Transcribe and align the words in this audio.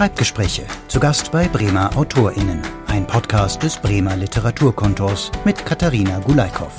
Schreibgespräche. 0.00 0.62
Zu 0.88 0.98
Gast 0.98 1.30
bei 1.30 1.46
Bremer 1.46 1.94
AutorInnen. 1.94 2.62
Ein 2.86 3.06
Podcast 3.06 3.62
des 3.62 3.76
Bremer 3.76 4.16
Literaturkontors 4.16 5.30
mit 5.44 5.66
Katharina 5.66 6.20
Gulaikow. 6.20 6.72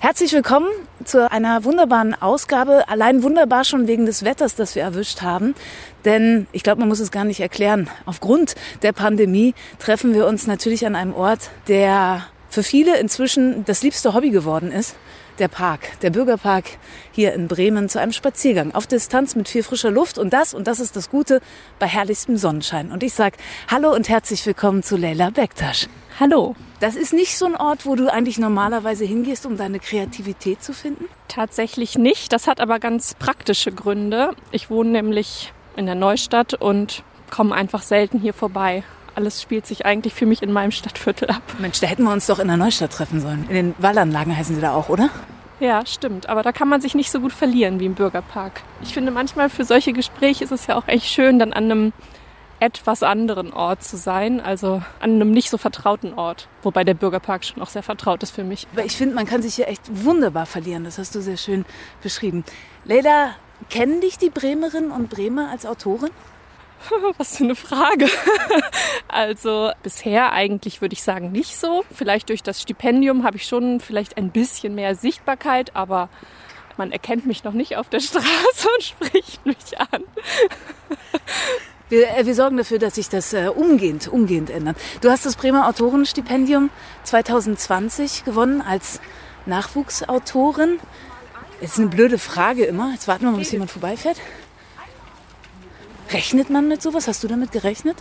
Herzlich 0.00 0.34
willkommen 0.34 0.66
zu 1.02 1.30
einer 1.32 1.64
wunderbaren 1.64 2.12
Ausgabe. 2.12 2.90
Allein 2.90 3.22
wunderbar 3.22 3.64
schon 3.64 3.86
wegen 3.86 4.04
des 4.04 4.22
Wetters, 4.22 4.54
das 4.54 4.74
wir 4.74 4.82
erwischt 4.82 5.22
haben. 5.22 5.54
Denn 6.04 6.46
ich 6.52 6.62
glaube, 6.62 6.80
man 6.80 6.90
muss 6.90 7.00
es 7.00 7.10
gar 7.10 7.24
nicht 7.24 7.40
erklären. 7.40 7.88
Aufgrund 8.04 8.54
der 8.82 8.92
Pandemie 8.92 9.54
treffen 9.78 10.12
wir 10.12 10.26
uns 10.26 10.46
natürlich 10.46 10.84
an 10.84 10.94
einem 10.94 11.14
Ort, 11.14 11.48
der 11.68 12.26
für 12.50 12.62
viele 12.62 12.98
inzwischen 12.98 13.64
das 13.64 13.82
liebste 13.82 14.12
Hobby 14.12 14.28
geworden 14.28 14.72
ist. 14.72 14.94
Der 15.38 15.48
Park, 15.48 15.98
der 16.02 16.10
Bürgerpark 16.10 16.64
hier 17.10 17.32
in 17.32 17.48
Bremen 17.48 17.88
zu 17.88 17.98
einem 17.98 18.12
Spaziergang 18.12 18.74
auf 18.74 18.86
Distanz 18.86 19.34
mit 19.34 19.48
viel 19.48 19.62
frischer 19.62 19.90
Luft 19.90 20.18
und 20.18 20.32
das, 20.32 20.52
und 20.52 20.66
das 20.66 20.78
ist 20.78 20.94
das 20.94 21.08
Gute, 21.08 21.40
bei 21.78 21.86
herrlichstem 21.86 22.36
Sonnenschein. 22.36 22.92
Und 22.92 23.02
ich 23.02 23.14
sage 23.14 23.38
Hallo 23.68 23.94
und 23.94 24.10
herzlich 24.10 24.44
willkommen 24.44 24.82
zu 24.82 24.96
Leila 24.96 25.30
Bektasch. 25.30 25.88
Hallo. 26.20 26.54
Das 26.80 26.96
ist 26.96 27.14
nicht 27.14 27.38
so 27.38 27.46
ein 27.46 27.56
Ort, 27.56 27.86
wo 27.86 27.94
du 27.94 28.12
eigentlich 28.12 28.38
normalerweise 28.38 29.04
hingehst, 29.04 29.46
um 29.46 29.56
deine 29.56 29.80
Kreativität 29.80 30.62
zu 30.62 30.74
finden? 30.74 31.06
Tatsächlich 31.28 31.96
nicht. 31.96 32.32
Das 32.32 32.46
hat 32.46 32.60
aber 32.60 32.78
ganz 32.78 33.14
praktische 33.14 33.72
Gründe. 33.72 34.32
Ich 34.50 34.68
wohne 34.68 34.90
nämlich 34.90 35.52
in 35.76 35.86
der 35.86 35.94
Neustadt 35.94 36.54
und 36.54 37.04
komme 37.30 37.54
einfach 37.54 37.82
selten 37.82 38.18
hier 38.18 38.34
vorbei. 38.34 38.84
Alles 39.14 39.42
spielt 39.42 39.66
sich 39.66 39.84
eigentlich 39.84 40.14
für 40.14 40.26
mich 40.26 40.42
in 40.42 40.52
meinem 40.52 40.70
Stadtviertel 40.70 41.30
ab. 41.30 41.42
Mensch, 41.58 41.80
da 41.80 41.86
hätten 41.86 42.04
wir 42.04 42.12
uns 42.12 42.26
doch 42.26 42.38
in 42.38 42.48
der 42.48 42.56
Neustadt 42.56 42.92
treffen 42.92 43.20
sollen. 43.20 43.44
In 43.48 43.54
den 43.54 43.74
Wallanlagen 43.78 44.36
heißen 44.36 44.54
sie 44.54 44.60
da 44.60 44.72
auch, 44.72 44.88
oder? 44.88 45.10
Ja, 45.60 45.84
stimmt. 45.86 46.28
Aber 46.28 46.42
da 46.42 46.50
kann 46.50 46.68
man 46.68 46.80
sich 46.80 46.94
nicht 46.94 47.10
so 47.10 47.20
gut 47.20 47.32
verlieren 47.32 47.78
wie 47.78 47.86
im 47.86 47.94
Bürgerpark. 47.94 48.62
Ich 48.82 48.94
finde 48.94 49.12
manchmal 49.12 49.48
für 49.48 49.64
solche 49.64 49.92
Gespräche 49.92 50.42
ist 50.44 50.50
es 50.50 50.66
ja 50.66 50.76
auch 50.76 50.88
echt 50.88 51.06
schön, 51.06 51.38
dann 51.38 51.52
an 51.52 51.64
einem 51.64 51.92
etwas 52.58 53.02
anderen 53.02 53.52
Ort 53.52 53.82
zu 53.82 53.96
sein, 53.96 54.40
also 54.40 54.82
an 55.00 55.10
einem 55.10 55.32
nicht 55.32 55.50
so 55.50 55.58
vertrauten 55.58 56.14
Ort. 56.14 56.48
Wobei 56.62 56.84
der 56.84 56.94
Bürgerpark 56.94 57.44
schon 57.44 57.60
auch 57.60 57.68
sehr 57.68 57.82
vertraut 57.82 58.22
ist 58.22 58.30
für 58.30 58.44
mich. 58.44 58.66
Aber 58.72 58.84
ich 58.84 58.96
finde, 58.96 59.14
man 59.14 59.26
kann 59.26 59.42
sich 59.42 59.56
hier 59.56 59.68
echt 59.68 59.82
wunderbar 60.04 60.46
verlieren. 60.46 60.84
Das 60.84 60.96
hast 60.98 61.14
du 61.14 61.20
sehr 61.20 61.36
schön 61.36 61.64
beschrieben. 62.02 62.44
Leila, 62.84 63.34
kennen 63.68 64.00
dich 64.00 64.16
die 64.16 64.30
Bremerinnen 64.30 64.90
und 64.92 65.10
Bremer 65.10 65.50
als 65.50 65.66
Autorin? 65.66 66.10
Was 67.18 67.36
für 67.36 67.44
eine 67.44 67.54
Frage. 67.54 68.08
Also 69.08 69.70
bisher 69.82 70.32
eigentlich 70.32 70.80
würde 70.80 70.94
ich 70.94 71.02
sagen 71.02 71.32
nicht 71.32 71.58
so. 71.58 71.84
Vielleicht 71.94 72.30
durch 72.30 72.42
das 72.42 72.62
Stipendium 72.62 73.24
habe 73.24 73.36
ich 73.36 73.44
schon 73.44 73.78
vielleicht 73.78 74.16
ein 74.16 74.30
bisschen 74.30 74.74
mehr 74.74 74.94
Sichtbarkeit, 74.94 75.76
aber 75.76 76.08
man 76.78 76.92
erkennt 76.92 77.26
mich 77.26 77.44
noch 77.44 77.52
nicht 77.52 77.76
auf 77.76 77.90
der 77.90 78.00
Straße 78.00 78.68
und 78.74 78.82
spricht 78.82 79.44
mich 79.44 79.78
an. 79.78 80.02
Wir, 81.90 82.08
äh, 82.16 82.24
wir 82.24 82.34
sorgen 82.34 82.56
dafür, 82.56 82.78
dass 82.78 82.94
sich 82.94 83.10
das 83.10 83.34
äh, 83.34 83.48
umgehend, 83.54 84.08
umgehend 84.08 84.48
ändert. 84.48 84.78
Du 85.02 85.10
hast 85.10 85.26
das 85.26 85.36
Bremer 85.36 85.68
Autorenstipendium 85.68 86.70
2020 87.04 88.24
gewonnen 88.24 88.62
als 88.62 88.98
Nachwuchsautorin. 89.44 90.78
Das 91.60 91.72
ist 91.72 91.78
eine 91.78 91.88
blöde 91.88 92.16
Frage 92.16 92.64
immer. 92.64 92.92
Jetzt 92.92 93.08
warten 93.08 93.24
wir 93.24 93.30
mal, 93.32 93.38
bis 93.38 93.52
jemand 93.52 93.70
vorbeifährt. 93.70 94.16
Rechnet 96.10 96.50
man 96.50 96.68
mit 96.68 96.82
sowas? 96.82 97.08
Hast 97.08 97.22
du 97.24 97.28
damit 97.28 97.52
gerechnet? 97.52 97.96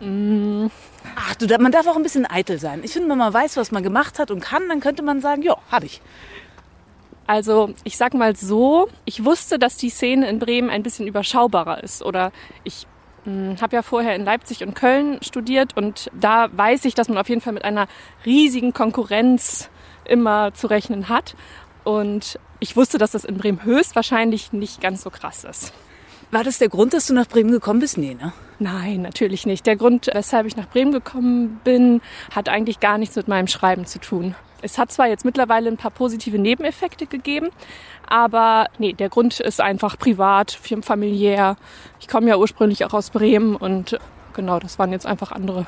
Ach, 0.00 1.34
du, 1.34 1.58
man 1.58 1.72
darf 1.72 1.86
auch 1.86 1.96
ein 1.96 2.02
bisschen 2.02 2.30
eitel 2.30 2.58
sein. 2.58 2.82
Ich 2.84 2.92
finde, 2.92 3.08
wenn 3.10 3.18
man 3.18 3.34
weiß, 3.34 3.56
was 3.56 3.72
man 3.72 3.82
gemacht 3.82 4.18
hat 4.18 4.30
und 4.30 4.40
kann, 4.40 4.68
dann 4.68 4.80
könnte 4.80 5.02
man 5.02 5.20
sagen, 5.20 5.42
ja, 5.42 5.56
habe 5.70 5.86
ich. 5.86 6.00
Also 7.26 7.74
ich 7.84 7.96
sag 7.96 8.14
mal 8.14 8.36
so, 8.36 8.88
ich 9.04 9.24
wusste, 9.24 9.58
dass 9.58 9.76
die 9.76 9.90
Szene 9.90 10.28
in 10.28 10.38
Bremen 10.38 10.70
ein 10.70 10.82
bisschen 10.82 11.06
überschaubarer 11.06 11.82
ist. 11.82 12.02
Oder 12.02 12.32
ich 12.64 12.86
habe 13.60 13.76
ja 13.76 13.82
vorher 13.82 14.14
in 14.14 14.24
Leipzig 14.24 14.62
und 14.62 14.74
Köln 14.74 15.18
studiert 15.22 15.76
und 15.76 16.10
da 16.18 16.48
weiß 16.56 16.86
ich, 16.86 16.94
dass 16.94 17.10
man 17.10 17.18
auf 17.18 17.28
jeden 17.28 17.42
Fall 17.42 17.52
mit 17.52 17.64
einer 17.64 17.86
riesigen 18.24 18.72
Konkurrenz 18.72 19.68
immer 20.06 20.54
zu 20.54 20.68
rechnen 20.68 21.10
hat. 21.10 21.36
Und 21.84 22.38
ich 22.60 22.76
wusste, 22.76 22.96
dass 22.96 23.10
das 23.10 23.24
in 23.24 23.36
Bremen 23.36 23.64
höchstwahrscheinlich 23.64 24.52
nicht 24.52 24.80
ganz 24.80 25.02
so 25.02 25.10
krass 25.10 25.44
ist. 25.44 25.74
War 26.30 26.44
das 26.44 26.58
der 26.58 26.68
Grund, 26.68 26.92
dass 26.92 27.06
du 27.06 27.14
nach 27.14 27.26
Bremen 27.26 27.50
gekommen 27.50 27.80
bist? 27.80 27.98
Nee, 27.98 28.14
ne? 28.14 28.32
Nein, 28.58 29.02
natürlich 29.02 29.46
nicht. 29.46 29.66
Der 29.66 29.76
Grund, 29.76 30.10
weshalb 30.12 30.46
ich 30.46 30.56
nach 30.56 30.68
Bremen 30.68 30.92
gekommen 30.92 31.60
bin, 31.64 32.00
hat 32.34 32.48
eigentlich 32.48 32.80
gar 32.80 32.98
nichts 32.98 33.16
mit 33.16 33.28
meinem 33.28 33.46
Schreiben 33.46 33.86
zu 33.86 34.00
tun. 34.00 34.34
Es 34.60 34.76
hat 34.76 34.90
zwar 34.90 35.06
jetzt 35.06 35.24
mittlerweile 35.24 35.68
ein 35.70 35.76
paar 35.76 35.92
positive 35.92 36.38
Nebeneffekte 36.38 37.06
gegeben, 37.06 37.50
aber 38.08 38.66
nee, 38.78 38.92
der 38.92 39.08
Grund 39.08 39.38
ist 39.38 39.60
einfach 39.60 39.96
privat, 39.96 40.58
familiär. 40.82 41.56
Ich 42.00 42.08
komme 42.08 42.28
ja 42.28 42.36
ursprünglich 42.36 42.84
auch 42.84 42.92
aus 42.92 43.10
Bremen 43.10 43.54
und 43.54 43.98
genau, 44.34 44.58
das 44.58 44.78
waren 44.78 44.92
jetzt 44.92 45.06
einfach 45.06 45.32
andere 45.32 45.66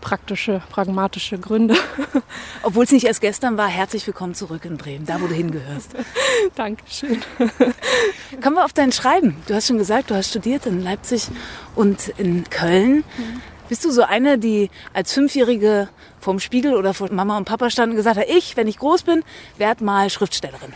praktische, 0.00 0.62
pragmatische 0.70 1.38
Gründe. 1.38 1.74
Obwohl 2.62 2.84
es 2.84 2.92
nicht 2.92 3.04
erst 3.04 3.20
gestern 3.20 3.56
war, 3.56 3.68
herzlich 3.68 4.06
willkommen 4.06 4.34
zurück 4.34 4.64
in 4.64 4.76
Bremen, 4.76 5.06
da 5.06 5.20
wo 5.20 5.26
du 5.26 5.34
hingehörst. 5.34 5.94
Dankeschön. 6.54 7.20
Kommen 8.42 8.56
wir 8.56 8.64
auf 8.64 8.72
dein 8.72 8.92
Schreiben. 8.92 9.36
Du 9.46 9.54
hast 9.54 9.66
schon 9.66 9.78
gesagt, 9.78 10.10
du 10.10 10.14
hast 10.14 10.30
studiert 10.30 10.66
in 10.66 10.82
Leipzig 10.82 11.28
und 11.74 12.08
in 12.16 12.48
Köln. 12.48 13.04
Mhm. 13.16 13.42
Bist 13.68 13.84
du 13.84 13.90
so 13.90 14.02
eine, 14.02 14.38
die 14.38 14.70
als 14.94 15.12
Fünfjährige 15.12 15.90
vorm 16.20 16.40
Spiegel 16.40 16.74
oder 16.74 16.94
vor 16.94 17.12
Mama 17.12 17.36
und 17.36 17.44
Papa 17.44 17.68
stand 17.68 17.90
und 17.90 17.96
gesagt 17.96 18.18
hat, 18.18 18.26
ich, 18.28 18.56
wenn 18.56 18.66
ich 18.66 18.78
groß 18.78 19.02
bin, 19.02 19.22
werde 19.58 19.84
mal 19.84 20.08
Schriftstellerin? 20.08 20.72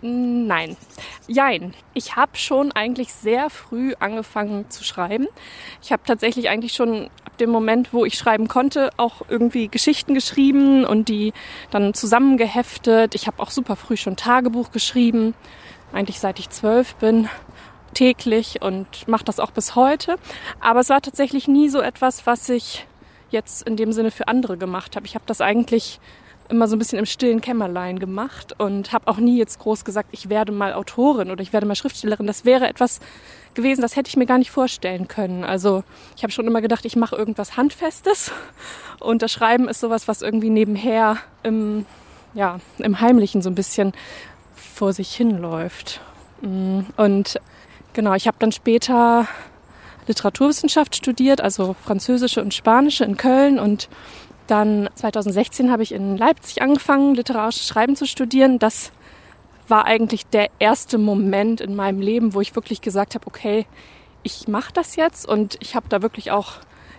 Nein. 0.00 0.76
Jein. 1.26 1.74
Ich 1.92 2.14
habe 2.14 2.36
schon 2.36 2.70
eigentlich 2.72 3.12
sehr 3.12 3.50
früh 3.50 3.94
angefangen 3.98 4.70
zu 4.70 4.84
schreiben. 4.84 5.26
Ich 5.82 5.90
habe 5.90 6.02
tatsächlich 6.06 6.48
eigentlich 6.48 6.74
schon 6.74 7.10
ab 7.24 7.36
dem 7.38 7.50
Moment, 7.50 7.92
wo 7.92 8.04
ich 8.04 8.14
schreiben 8.16 8.46
konnte, 8.46 8.90
auch 8.96 9.22
irgendwie 9.28 9.68
Geschichten 9.68 10.14
geschrieben 10.14 10.84
und 10.84 11.08
die 11.08 11.32
dann 11.70 11.94
zusammengeheftet. 11.94 13.14
Ich 13.16 13.26
habe 13.26 13.42
auch 13.42 13.50
super 13.50 13.74
früh 13.74 13.96
schon 13.96 14.16
Tagebuch 14.16 14.70
geschrieben, 14.70 15.34
eigentlich 15.92 16.20
seit 16.20 16.38
ich 16.38 16.50
zwölf 16.50 16.94
bin 16.96 17.28
täglich 17.94 18.62
und 18.62 19.08
mache 19.08 19.24
das 19.24 19.40
auch 19.40 19.50
bis 19.50 19.74
heute. 19.74 20.16
Aber 20.60 20.80
es 20.80 20.88
war 20.88 21.00
tatsächlich 21.00 21.48
nie 21.48 21.68
so 21.68 21.80
etwas, 21.80 22.26
was 22.26 22.48
ich 22.48 22.86
jetzt 23.30 23.66
in 23.66 23.76
dem 23.76 23.92
Sinne 23.92 24.10
für 24.10 24.28
andere 24.28 24.56
gemacht 24.56 24.94
habe. 24.94 25.06
Ich 25.06 25.14
habe 25.14 25.24
das 25.26 25.40
eigentlich 25.40 25.98
immer 26.48 26.68
so 26.68 26.76
ein 26.76 26.78
bisschen 26.78 26.98
im 26.98 27.06
stillen 27.06 27.40
Kämmerlein 27.40 27.98
gemacht 27.98 28.54
und 28.58 28.92
habe 28.92 29.08
auch 29.08 29.18
nie 29.18 29.38
jetzt 29.38 29.58
groß 29.58 29.84
gesagt, 29.84 30.08
ich 30.12 30.28
werde 30.28 30.52
mal 30.52 30.72
Autorin 30.72 31.30
oder 31.30 31.42
ich 31.42 31.52
werde 31.52 31.66
mal 31.66 31.74
Schriftstellerin. 31.74 32.26
Das 32.26 32.44
wäre 32.44 32.68
etwas 32.68 33.00
gewesen, 33.54 33.82
das 33.82 33.96
hätte 33.96 34.08
ich 34.08 34.16
mir 34.16 34.26
gar 34.26 34.38
nicht 34.38 34.50
vorstellen 34.50 35.08
können. 35.08 35.44
Also 35.44 35.84
ich 36.16 36.22
habe 36.22 36.32
schon 36.32 36.46
immer 36.46 36.60
gedacht, 36.60 36.84
ich 36.84 36.96
mache 36.96 37.16
irgendwas 37.16 37.56
Handfestes 37.56 38.32
und 39.00 39.22
das 39.22 39.32
Schreiben 39.32 39.68
ist 39.68 39.80
sowas, 39.80 40.08
was 40.08 40.22
irgendwie 40.22 40.50
nebenher 40.50 41.18
im, 41.42 41.86
ja, 42.34 42.60
im 42.78 43.00
Heimlichen 43.00 43.42
so 43.42 43.50
ein 43.50 43.54
bisschen 43.54 43.92
vor 44.54 44.92
sich 44.92 45.14
hinläuft. 45.14 46.00
Mm, 46.42 46.80
und 46.96 47.40
Genau, 47.98 48.14
ich 48.14 48.28
habe 48.28 48.36
dann 48.38 48.52
später 48.52 49.26
Literaturwissenschaft 50.06 50.94
studiert, 50.94 51.40
also 51.40 51.74
Französische 51.84 52.40
und 52.40 52.54
Spanische 52.54 53.04
in 53.04 53.16
Köln 53.16 53.58
und 53.58 53.88
dann 54.48 54.88
2016 54.94 55.70
habe 55.70 55.82
ich 55.82 55.92
in 55.92 56.16
Leipzig 56.16 56.62
angefangen, 56.62 57.14
literarisches 57.14 57.68
Schreiben 57.68 57.96
zu 57.96 58.06
studieren. 58.06 58.58
Das 58.58 58.92
war 59.68 59.84
eigentlich 59.84 60.26
der 60.26 60.48
erste 60.58 60.98
Moment 60.98 61.60
in 61.60 61.76
meinem 61.76 62.00
Leben, 62.00 62.34
wo 62.34 62.40
ich 62.40 62.56
wirklich 62.56 62.80
gesagt 62.80 63.14
habe, 63.14 63.26
okay, 63.26 63.66
ich 64.22 64.48
mache 64.48 64.72
das 64.72 64.96
jetzt 64.96 65.28
und 65.28 65.56
ich 65.60 65.76
habe 65.76 65.88
da 65.88 66.02
wirklich 66.02 66.30
auch 66.30 66.54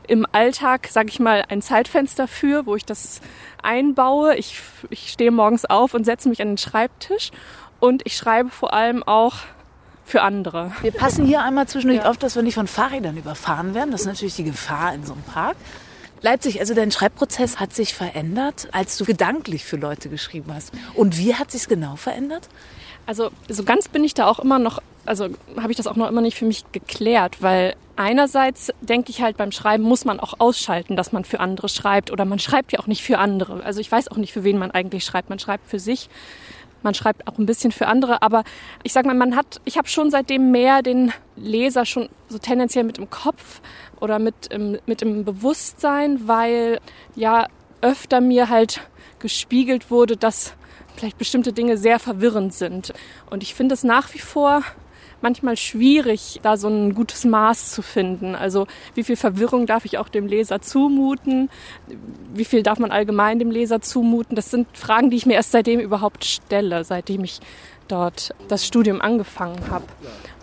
im 0.08 0.26
Alltag, 0.32 0.88
sage 0.90 1.10
ich 1.10 1.20
mal, 1.20 1.44
ein 1.50 1.62
Zeitfenster 1.62 2.28
für, 2.28 2.66
wo 2.66 2.76
ich 2.76 2.86
das 2.86 3.22
einbaue. 3.62 4.36
Ich, 4.36 4.60
ich 4.90 5.12
stehe 5.12 5.30
morgens 5.30 5.66
auf 5.66 5.94
und 5.94 6.04
setze 6.04 6.30
mich 6.30 6.42
an 6.42 6.50
den 6.50 6.58
Schreibtisch 6.58 7.32
und 7.80 8.02
ich 8.06 8.16
schreibe 8.16 8.50
vor 8.50 8.74
allem 8.74 9.04
auch 9.04 9.36
für 10.06 10.24
andere. 10.24 10.72
Wir 10.82 10.92
passen 10.92 11.26
hier 11.26 11.44
einmal 11.44 11.68
zwischendurch 11.68 12.04
ja. 12.04 12.10
auf, 12.10 12.18
dass 12.18 12.36
wir 12.36 12.42
nicht 12.42 12.56
von 12.56 12.66
Fahrrädern 12.66 13.18
überfahren 13.18 13.76
werden. 13.76 13.92
Das 13.92 14.02
ist 14.02 14.08
natürlich 14.08 14.36
die 14.36 14.44
Gefahr 14.44 14.96
in 14.96 15.06
so 15.06 15.14
einem 15.14 15.22
Park. 15.22 15.56
Leipzig, 16.22 16.60
also 16.60 16.74
dein 16.74 16.92
Schreibprozess 16.92 17.60
hat 17.60 17.74
sich 17.74 17.94
verändert, 17.94 18.68
als 18.72 18.98
du 18.98 19.06
gedanklich 19.06 19.64
für 19.64 19.78
Leute 19.78 20.10
geschrieben 20.10 20.54
hast. 20.54 20.72
Und 20.94 21.18
wie 21.18 21.36
hat 21.36 21.52
sich 21.52 21.68
genau 21.68 21.96
verändert? 21.96 22.50
Also 23.06 23.32
so 23.48 23.64
ganz 23.64 23.88
bin 23.88 24.04
ich 24.04 24.14
da 24.14 24.28
auch 24.28 24.40
immer 24.40 24.60
noch, 24.60 24.82
also 25.06 25.30
habe 25.58 25.72
ich 25.72 25.78
das 25.78 25.88
auch 25.88 25.96
noch 25.96 26.08
immer 26.08 26.22
nicht 26.22 26.38
für 26.38 26.46
mich 26.46 26.64
geklärt, 26.72 27.42
weil 27.42 27.76
einerseits 27.96 28.72
denke 28.82 29.10
ich 29.10 29.22
halt 29.22 29.36
beim 29.36 29.52
Schreiben 29.52 29.84
muss 29.84 30.06
man 30.06 30.20
auch 30.20 30.36
ausschalten, 30.40 30.96
dass 30.96 31.12
man 31.12 31.26
für 31.26 31.40
andere 31.40 31.70
schreibt 31.70 32.12
oder 32.12 32.26
man 32.26 32.40
schreibt 32.40 32.72
ja 32.72 32.80
auch 32.80 32.88
nicht 32.88 33.02
für 33.02 33.18
andere. 33.18 33.64
Also 33.64 33.80
ich 33.80 33.92
weiß 33.92 34.10
auch 34.10 34.18
nicht, 34.18 34.32
für 34.32 34.44
wen 34.44 34.58
man 34.58 34.72
eigentlich 34.72 35.06
schreibt. 35.06 35.30
Man 35.30 35.40
schreibt 35.40 35.68
für 35.68 35.80
sich 35.80 36.10
man 36.84 36.94
schreibt 36.94 37.28
auch 37.28 37.38
ein 37.38 37.46
bisschen 37.46 37.72
für 37.72 37.88
andere, 37.88 38.22
aber 38.22 38.44
ich 38.84 38.94
sag 38.94 39.06
mal, 39.06 39.16
man 39.16 39.36
hat, 39.36 39.62
ich 39.66 39.78
habe 39.78 39.88
schon 39.88 40.12
seitdem 40.12 40.52
mehr 40.52 40.82
den 40.82 41.12
Leser 41.36 41.86
schon 41.86 42.10
so 42.28 42.38
tendenziell 42.38 42.84
mit 42.84 42.98
im 42.98 43.10
Kopf 43.10 43.62
oder 44.00 44.20
mit 44.20 44.48
im, 44.48 44.78
mit 44.86 45.02
im 45.02 45.26
Bewusstsein, 45.26 46.28
weil 46.28 46.80
ja 47.16 47.48
öfter 47.82 48.22
mir 48.22 48.50
halt 48.50 48.82
gespiegelt 49.20 49.92
wurde, 49.92 50.18
dass 50.18 50.54
vielleicht 50.96 51.18
bestimmte 51.18 51.54
Dinge 51.54 51.78
sehr 51.78 52.00
verwirrend 52.00 52.54
sind. 52.54 52.94
Und 53.30 53.44
ich 53.44 53.54
finde 53.54 53.74
es 53.74 53.84
nach 53.84 54.14
wie 54.14 54.20
vor 54.20 54.64
manchmal 55.22 55.58
schwierig, 55.58 56.40
da 56.44 56.58
so 56.58 56.68
ein 56.68 56.94
gutes 56.94 57.26
Maß 57.26 57.72
zu 57.72 57.82
finden. 57.82 58.36
Also 58.36 58.68
wie 58.96 59.04
viel 59.04 59.16
Verwirrung 59.16 59.66
darf 59.66 59.86
ich 59.86 59.98
auch 59.98 60.10
dem 60.10 60.28
Leser 60.28 60.62
zumuten? 60.62 61.50
Wie 62.34 62.46
viel 62.46 62.64
darf 62.64 62.80
man 62.80 62.92
allgemein 62.92 63.40
dem 63.40 63.52
Leser 63.52 63.82
zumuten? 63.82 64.36
Das 64.36 64.52
sind 64.52 64.68
Fragen, 64.78 65.10
die 65.10 65.18
ich 65.18 65.26
mir 65.26 65.34
erst 65.34 65.52
seitdem 65.52 65.80
überhaupt 65.80 66.26
stelle, 66.26 66.84
seitdem 66.84 67.24
ich 67.24 67.40
dort 67.88 68.34
das 68.48 68.66
Studium 68.66 69.02
angefangen 69.02 69.70
habe. 69.70 69.86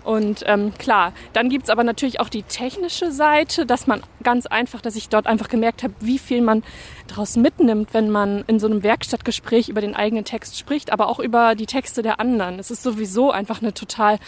Und 0.06 0.44
ähm, 0.46 0.72
klar, 0.78 1.12
dann 1.32 1.48
gibt's 1.48 1.68
aber 1.68 1.82
natürlich 1.82 2.20
auch 2.20 2.28
die 2.28 2.44
technische 2.44 3.10
Seite, 3.10 3.66
dass 3.66 3.88
man 3.88 4.04
ganz 4.22 4.46
einfach, 4.46 4.80
dass 4.80 4.94
ich 4.94 5.08
dort 5.08 5.26
einfach 5.26 5.48
gemerkt 5.48 5.82
habe, 5.82 5.94
wie 5.98 6.20
viel 6.20 6.42
man 6.42 6.62
daraus 7.08 7.36
mitnimmt, 7.36 7.92
wenn 7.92 8.10
man 8.10 8.44
in 8.46 8.60
so 8.60 8.68
einem 8.68 8.84
Werkstattgespräch 8.84 9.68
über 9.68 9.80
den 9.80 9.96
eigenen 9.96 10.24
Text 10.24 10.58
spricht, 10.58 10.92
aber 10.92 11.08
auch 11.08 11.18
über 11.18 11.56
die 11.56 11.66
Texte 11.66 12.02
der 12.02 12.20
anderen. 12.20 12.60
Es 12.60 12.70
ist 12.70 12.84
sowieso 12.84 13.32
einfach 13.32 13.60
eine 13.60 13.74
total 13.74 14.20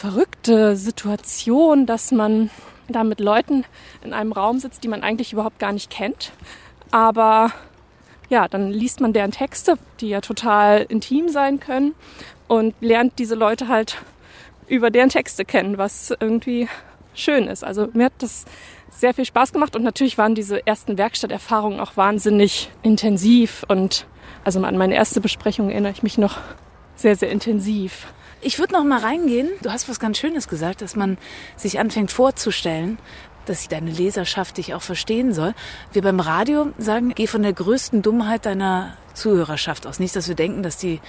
verrückte 0.00 0.76
Situation, 0.76 1.84
dass 1.84 2.10
man 2.10 2.48
da 2.88 3.04
mit 3.04 3.20
Leuten 3.20 3.66
in 4.02 4.14
einem 4.14 4.32
Raum 4.32 4.58
sitzt, 4.58 4.82
die 4.82 4.88
man 4.88 5.02
eigentlich 5.02 5.34
überhaupt 5.34 5.58
gar 5.58 5.72
nicht 5.72 5.90
kennt. 5.90 6.32
Aber 6.90 7.52
ja, 8.30 8.48
dann 8.48 8.70
liest 8.70 9.02
man 9.02 9.12
deren 9.12 9.30
Texte, 9.30 9.74
die 10.00 10.08
ja 10.08 10.22
total 10.22 10.86
intim 10.88 11.28
sein 11.28 11.60
können 11.60 11.94
und 12.48 12.74
lernt 12.80 13.18
diese 13.18 13.34
Leute 13.34 13.68
halt 13.68 13.98
über 14.68 14.90
deren 14.90 15.10
Texte 15.10 15.44
kennen, 15.44 15.76
was 15.76 16.14
irgendwie 16.18 16.66
schön 17.12 17.46
ist. 17.46 17.62
Also 17.62 17.88
mir 17.92 18.06
hat 18.06 18.14
das 18.20 18.46
sehr 18.90 19.12
viel 19.12 19.26
Spaß 19.26 19.52
gemacht 19.52 19.76
und 19.76 19.82
natürlich 19.82 20.16
waren 20.16 20.34
diese 20.34 20.66
ersten 20.66 20.96
Werkstatterfahrungen 20.96 21.78
auch 21.78 21.98
wahnsinnig 21.98 22.70
intensiv 22.82 23.66
und 23.68 24.06
also 24.44 24.62
an 24.62 24.78
meine 24.78 24.94
erste 24.94 25.20
Besprechung 25.20 25.68
erinnere 25.68 25.92
ich 25.92 26.02
mich 26.02 26.16
noch 26.16 26.38
sehr, 26.96 27.16
sehr 27.16 27.30
intensiv. 27.30 28.06
Ich 28.42 28.58
würde 28.58 28.72
noch 28.72 28.84
mal 28.84 29.00
reingehen. 29.00 29.50
Du 29.62 29.70
hast 29.70 29.88
was 29.88 30.00
ganz 30.00 30.18
Schönes 30.18 30.48
gesagt, 30.48 30.80
dass 30.80 30.96
man 30.96 31.18
sich 31.56 31.78
anfängt 31.78 32.10
vorzustellen, 32.10 32.98
dass 33.44 33.68
deine 33.68 33.90
Leserschaft 33.90 34.56
dich 34.56 34.72
auch 34.72 34.80
verstehen 34.80 35.34
soll. 35.34 35.54
Wir 35.92 36.00
beim 36.00 36.20
Radio 36.20 36.72
sagen, 36.78 37.12
geh 37.14 37.26
von 37.26 37.42
der 37.42 37.52
größten 37.52 38.00
Dummheit 38.00 38.46
deiner 38.46 38.96
Zuhörerschaft 39.12 39.86
aus. 39.86 39.98
Nicht, 39.98 40.16
dass 40.16 40.28
wir 40.28 40.36
denken, 40.36 40.62
dass 40.62 40.78
die 40.78 41.00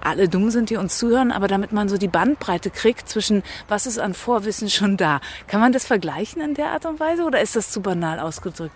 alle 0.00 0.28
dumm 0.28 0.50
sind, 0.50 0.70
die 0.70 0.76
uns 0.76 0.98
zuhören, 0.98 1.30
aber 1.30 1.46
damit 1.46 1.70
man 1.70 1.88
so 1.88 1.96
die 1.96 2.08
Bandbreite 2.08 2.70
kriegt 2.70 3.08
zwischen 3.08 3.44
was 3.68 3.86
ist 3.86 3.98
an 3.98 4.14
Vorwissen 4.14 4.68
schon 4.68 4.96
da. 4.96 5.20
Kann 5.46 5.60
man 5.60 5.72
das 5.72 5.86
vergleichen 5.86 6.42
in 6.42 6.54
der 6.54 6.70
Art 6.70 6.86
und 6.86 6.98
Weise 6.98 7.22
oder 7.22 7.40
ist 7.40 7.54
das 7.54 7.70
zu 7.70 7.82
banal 7.82 8.18
ausgedrückt? 8.18 8.74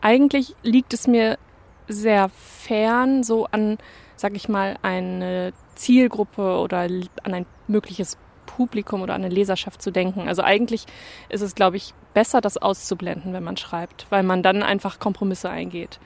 Eigentlich 0.00 0.56
liegt 0.62 0.94
es 0.94 1.06
mir 1.06 1.38
sehr 1.86 2.28
fern, 2.30 3.22
so 3.22 3.46
an, 3.46 3.78
sag 4.16 4.34
ich 4.34 4.48
mal, 4.48 4.78
eine 4.82 5.52
Zielgruppe 5.80 6.58
oder 6.58 6.80
an 6.80 7.34
ein 7.34 7.46
mögliches 7.66 8.18
Publikum 8.46 9.02
oder 9.02 9.14
an 9.14 9.24
eine 9.24 9.34
Leserschaft 9.34 9.80
zu 9.80 9.90
denken. 9.90 10.28
Also 10.28 10.42
eigentlich 10.42 10.86
ist 11.28 11.40
es, 11.40 11.54
glaube 11.54 11.76
ich, 11.76 11.94
besser, 12.14 12.40
das 12.40 12.58
auszublenden, 12.58 13.32
wenn 13.32 13.44
man 13.44 13.56
schreibt, 13.56 14.06
weil 14.10 14.22
man 14.22 14.42
dann 14.42 14.62
einfach 14.62 14.98
Kompromisse 14.98 15.48
eingeht. 15.48 15.98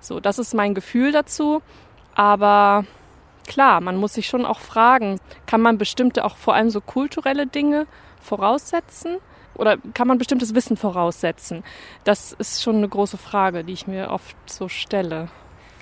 So, 0.00 0.20
das 0.20 0.38
ist 0.38 0.54
mein 0.54 0.74
Gefühl 0.74 1.12
dazu. 1.12 1.60
Aber 2.14 2.84
klar, 3.46 3.80
man 3.80 3.96
muss 3.96 4.14
sich 4.14 4.26
schon 4.26 4.46
auch 4.46 4.60
fragen, 4.60 5.20
kann 5.46 5.60
man 5.60 5.76
bestimmte, 5.76 6.24
auch 6.24 6.36
vor 6.36 6.54
allem 6.54 6.70
so 6.70 6.80
kulturelle 6.80 7.46
Dinge 7.46 7.86
voraussetzen? 8.20 9.18
Oder 9.54 9.76
kann 9.92 10.06
man 10.06 10.18
bestimmtes 10.18 10.54
Wissen 10.54 10.76
voraussetzen? 10.76 11.64
Das 12.04 12.32
ist 12.32 12.62
schon 12.62 12.76
eine 12.76 12.88
große 12.88 13.18
Frage, 13.18 13.64
die 13.64 13.72
ich 13.72 13.88
mir 13.88 14.10
oft 14.10 14.36
so 14.46 14.68
stelle. 14.68 15.28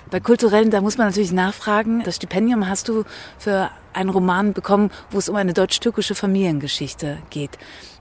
Bei 0.09 0.21
kulturellen, 0.21 0.69
da 0.69 0.79
muss 0.79 0.97
man 0.97 1.07
natürlich 1.07 1.33
nachfragen. 1.33 2.01
Das 2.03 2.15
Stipendium 2.15 2.69
hast 2.69 2.87
du 2.87 3.03
für 3.37 3.69
einen 3.93 4.09
Roman 4.09 4.53
bekommen, 4.53 4.89
wo 5.11 5.17
es 5.17 5.27
um 5.27 5.35
eine 5.35 5.53
deutsch-türkische 5.53 6.15
Familiengeschichte 6.15 7.17
geht. 7.29 7.51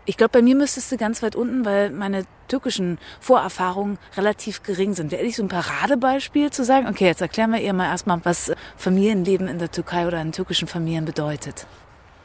Ich 0.05 0.17
glaube, 0.17 0.31
bei 0.31 0.43
mir 0.43 0.55
müsstest 0.55 0.93
du 0.93 0.97
ganz 0.97 1.21
weit 1.23 1.35
unten, 1.35 1.65
weil 1.65 1.91
meine 1.91 2.23
türkischen 2.47 2.99
Vorerfahrungen 3.19 3.99
relativ 4.17 4.63
gering 4.63 4.95
sind. 4.95 5.11
Wäre 5.11 5.25
ich 5.25 5.35
so 5.35 5.43
ein 5.43 5.49
Paradebeispiel 5.49 6.51
zu 6.51 6.65
sagen, 6.65 6.87
okay, 6.87 7.07
jetzt 7.07 7.23
erklären 7.23 7.51
wir 7.51 7.61
ihr 7.61 7.73
mal 7.73 7.87
erstmal, 7.87 8.21
was 8.25 8.53
Familienleben 8.77 9.49
in 9.49 9.59
der 9.59 9.73
Türkei 9.73 10.07
oder 10.07 10.21
in 10.21 10.31
türkischen 10.31 10.69
Familien 10.69 11.07
bedeutet. 11.07 11.67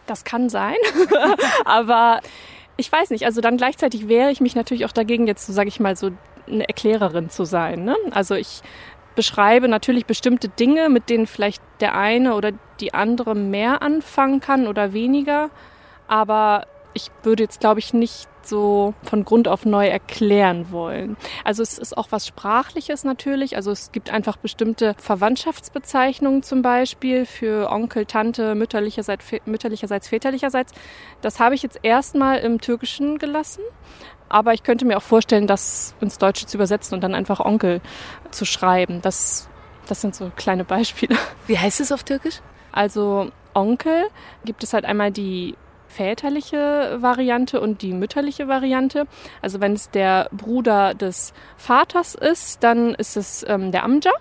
Das 0.05 0.23
kann 0.23 0.49
sein, 0.49 0.75
aber 1.65 2.19
ich 2.77 2.91
weiß 2.91 3.09
nicht. 3.09 3.25
Also 3.25 3.41
dann 3.41 3.57
gleichzeitig 3.57 4.07
wehre 4.07 4.29
ich 4.29 4.41
mich 4.41 4.53
natürlich 4.53 4.85
auch 4.85 4.91
dagegen, 4.91 5.25
jetzt 5.25 5.47
so 5.47 5.53
sage 5.53 5.69
ich 5.69 5.79
mal 5.79 5.95
so 5.95 6.11
eine 6.47 6.67
Erklärerin 6.67 7.31
zu 7.31 7.45
sein. 7.45 7.83
Ne? 7.83 7.95
Also 8.11 8.35
ich 8.35 8.61
beschreibe 9.15 9.67
natürlich 9.67 10.05
bestimmte 10.05 10.49
Dinge, 10.49 10.89
mit 10.89 11.09
denen 11.09 11.27
vielleicht 11.27 11.61
der 11.79 11.95
eine 11.95 12.35
oder 12.35 12.51
die 12.79 12.93
andere 12.93 13.35
mehr 13.35 13.81
anfangen 13.81 14.39
kann 14.39 14.67
oder 14.67 14.93
weniger. 14.93 15.49
Aber 16.07 16.65
ich 16.93 17.11
würde 17.23 17.43
jetzt, 17.43 17.59
glaube 17.59 17.79
ich, 17.79 17.93
nicht 17.93 18.27
so 18.43 18.93
von 19.03 19.23
Grund 19.23 19.47
auf 19.47 19.65
neu 19.65 19.87
erklären 19.87 20.71
wollen. 20.71 21.15
Also 21.43 21.61
es 21.61 21.77
ist 21.77 21.97
auch 21.97 22.07
was 22.09 22.27
Sprachliches 22.27 23.03
natürlich. 23.03 23.55
Also 23.55 23.71
es 23.71 23.91
gibt 23.91 24.11
einfach 24.11 24.37
bestimmte 24.37 24.95
Verwandtschaftsbezeichnungen 24.97 26.43
zum 26.43 26.61
Beispiel 26.61 27.25
für 27.25 27.69
Onkel, 27.69 28.05
Tante, 28.05 28.55
mütterlicherseits, 28.55 29.25
mütterlicherseits 29.45 30.07
väterlicherseits. 30.07 30.73
Das 31.21 31.39
habe 31.39 31.55
ich 31.55 31.63
jetzt 31.63 31.79
erstmal 31.83 32.39
im 32.39 32.59
Türkischen 32.59 33.19
gelassen. 33.19 33.61
Aber 34.31 34.53
ich 34.53 34.63
könnte 34.63 34.85
mir 34.85 34.97
auch 34.97 35.03
vorstellen, 35.03 35.45
das 35.45 35.93
ins 35.99 36.17
Deutsche 36.17 36.45
zu 36.45 36.57
übersetzen 36.57 36.95
und 36.95 37.01
dann 37.01 37.13
einfach 37.13 37.39
Onkel 37.41 37.81
zu 38.31 38.45
schreiben. 38.45 39.01
Das, 39.01 39.49
das 39.87 40.01
sind 40.01 40.15
so 40.15 40.31
kleine 40.35 40.63
Beispiele. 40.63 41.17
Wie 41.47 41.59
heißt 41.59 41.81
es 41.81 41.91
auf 41.91 42.03
Türkisch? 42.03 42.39
Also 42.71 43.29
Onkel 43.53 44.05
gibt 44.45 44.63
es 44.63 44.73
halt 44.73 44.85
einmal 44.85 45.11
die 45.11 45.55
väterliche 45.89 46.97
Variante 47.01 47.59
und 47.59 47.81
die 47.81 47.91
mütterliche 47.91 48.47
Variante. 48.47 49.05
Also 49.41 49.59
wenn 49.59 49.73
es 49.73 49.89
der 49.89 50.29
Bruder 50.31 50.93
des 50.93 51.33
Vaters 51.57 52.15
ist, 52.15 52.63
dann 52.63 52.95
ist 52.95 53.17
es 53.17 53.45
ähm, 53.47 53.71
der 53.71 53.83
Amja. 53.83 54.11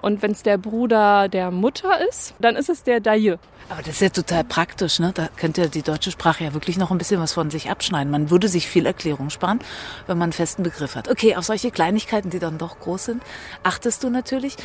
Und 0.00 0.22
wenn 0.22 0.32
es 0.32 0.42
der 0.42 0.58
Bruder 0.58 1.28
der 1.28 1.50
Mutter 1.50 2.06
ist, 2.08 2.34
dann 2.38 2.56
ist 2.56 2.68
es 2.68 2.82
der 2.82 3.00
Daye. 3.00 3.38
Aber 3.68 3.82
das 3.82 3.94
ist 3.94 4.00
ja 4.00 4.08
total 4.08 4.44
praktisch, 4.44 4.98
ne? 4.98 5.12
Da 5.14 5.28
könnte 5.36 5.68
die 5.68 5.82
deutsche 5.82 6.10
Sprache 6.10 6.42
ja 6.44 6.54
wirklich 6.54 6.76
noch 6.76 6.90
ein 6.90 6.98
bisschen 6.98 7.20
was 7.20 7.32
von 7.32 7.50
sich 7.50 7.70
abschneiden. 7.70 8.10
Man 8.10 8.30
würde 8.30 8.48
sich 8.48 8.68
viel 8.68 8.84
Erklärung 8.84 9.30
sparen, 9.30 9.60
wenn 10.06 10.18
man 10.18 10.24
einen 10.24 10.32
festen 10.32 10.62
Begriff 10.62 10.96
hat. 10.96 11.08
Okay, 11.08 11.36
auf 11.36 11.44
solche 11.44 11.70
Kleinigkeiten, 11.70 12.30
die 12.30 12.40
dann 12.40 12.58
doch 12.58 12.80
groß 12.80 13.04
sind, 13.04 13.22
achtest 13.62 14.02
du 14.02 14.10
natürlich. 14.10 14.56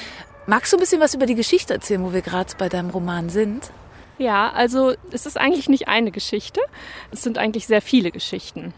Magst 0.48 0.74
du 0.74 0.78
ein 0.78 0.80
bisschen 0.80 1.02
was 1.02 1.14
über 1.14 1.26
die 1.26 1.36
Geschichte 1.36 1.74
erzählen, 1.74 2.04
wo 2.04 2.14
wir 2.14 2.22
gerade 2.22 2.54
bei 2.58 2.70
deinem 2.70 2.90
Roman 2.90 3.30
sind? 3.30 3.72
Ja, 4.18 4.52
also 4.52 4.94
es 5.12 5.26
ist 5.26 5.38
eigentlich 5.38 5.70
nicht 5.70 5.88
eine 5.88 6.12
Geschichte. 6.12 6.62
Es 7.12 7.22
sind 7.22 7.38
eigentlich 7.38 7.68
sehr 7.68 7.82
viele 7.82 8.12
Geschichten. 8.12 8.74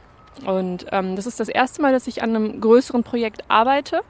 Und 0.46 0.88
ähm, 0.92 1.16
das 1.16 1.26
ist 1.26 1.40
das 1.40 1.50
erste 1.50 1.82
Mal, 1.82 1.92
dass 1.92 2.08
ich 2.08 2.22
an 2.22 2.36
einem 2.36 2.62
größeren 2.62 3.04
Projekt 3.04 3.44
arbeite. 3.50 4.02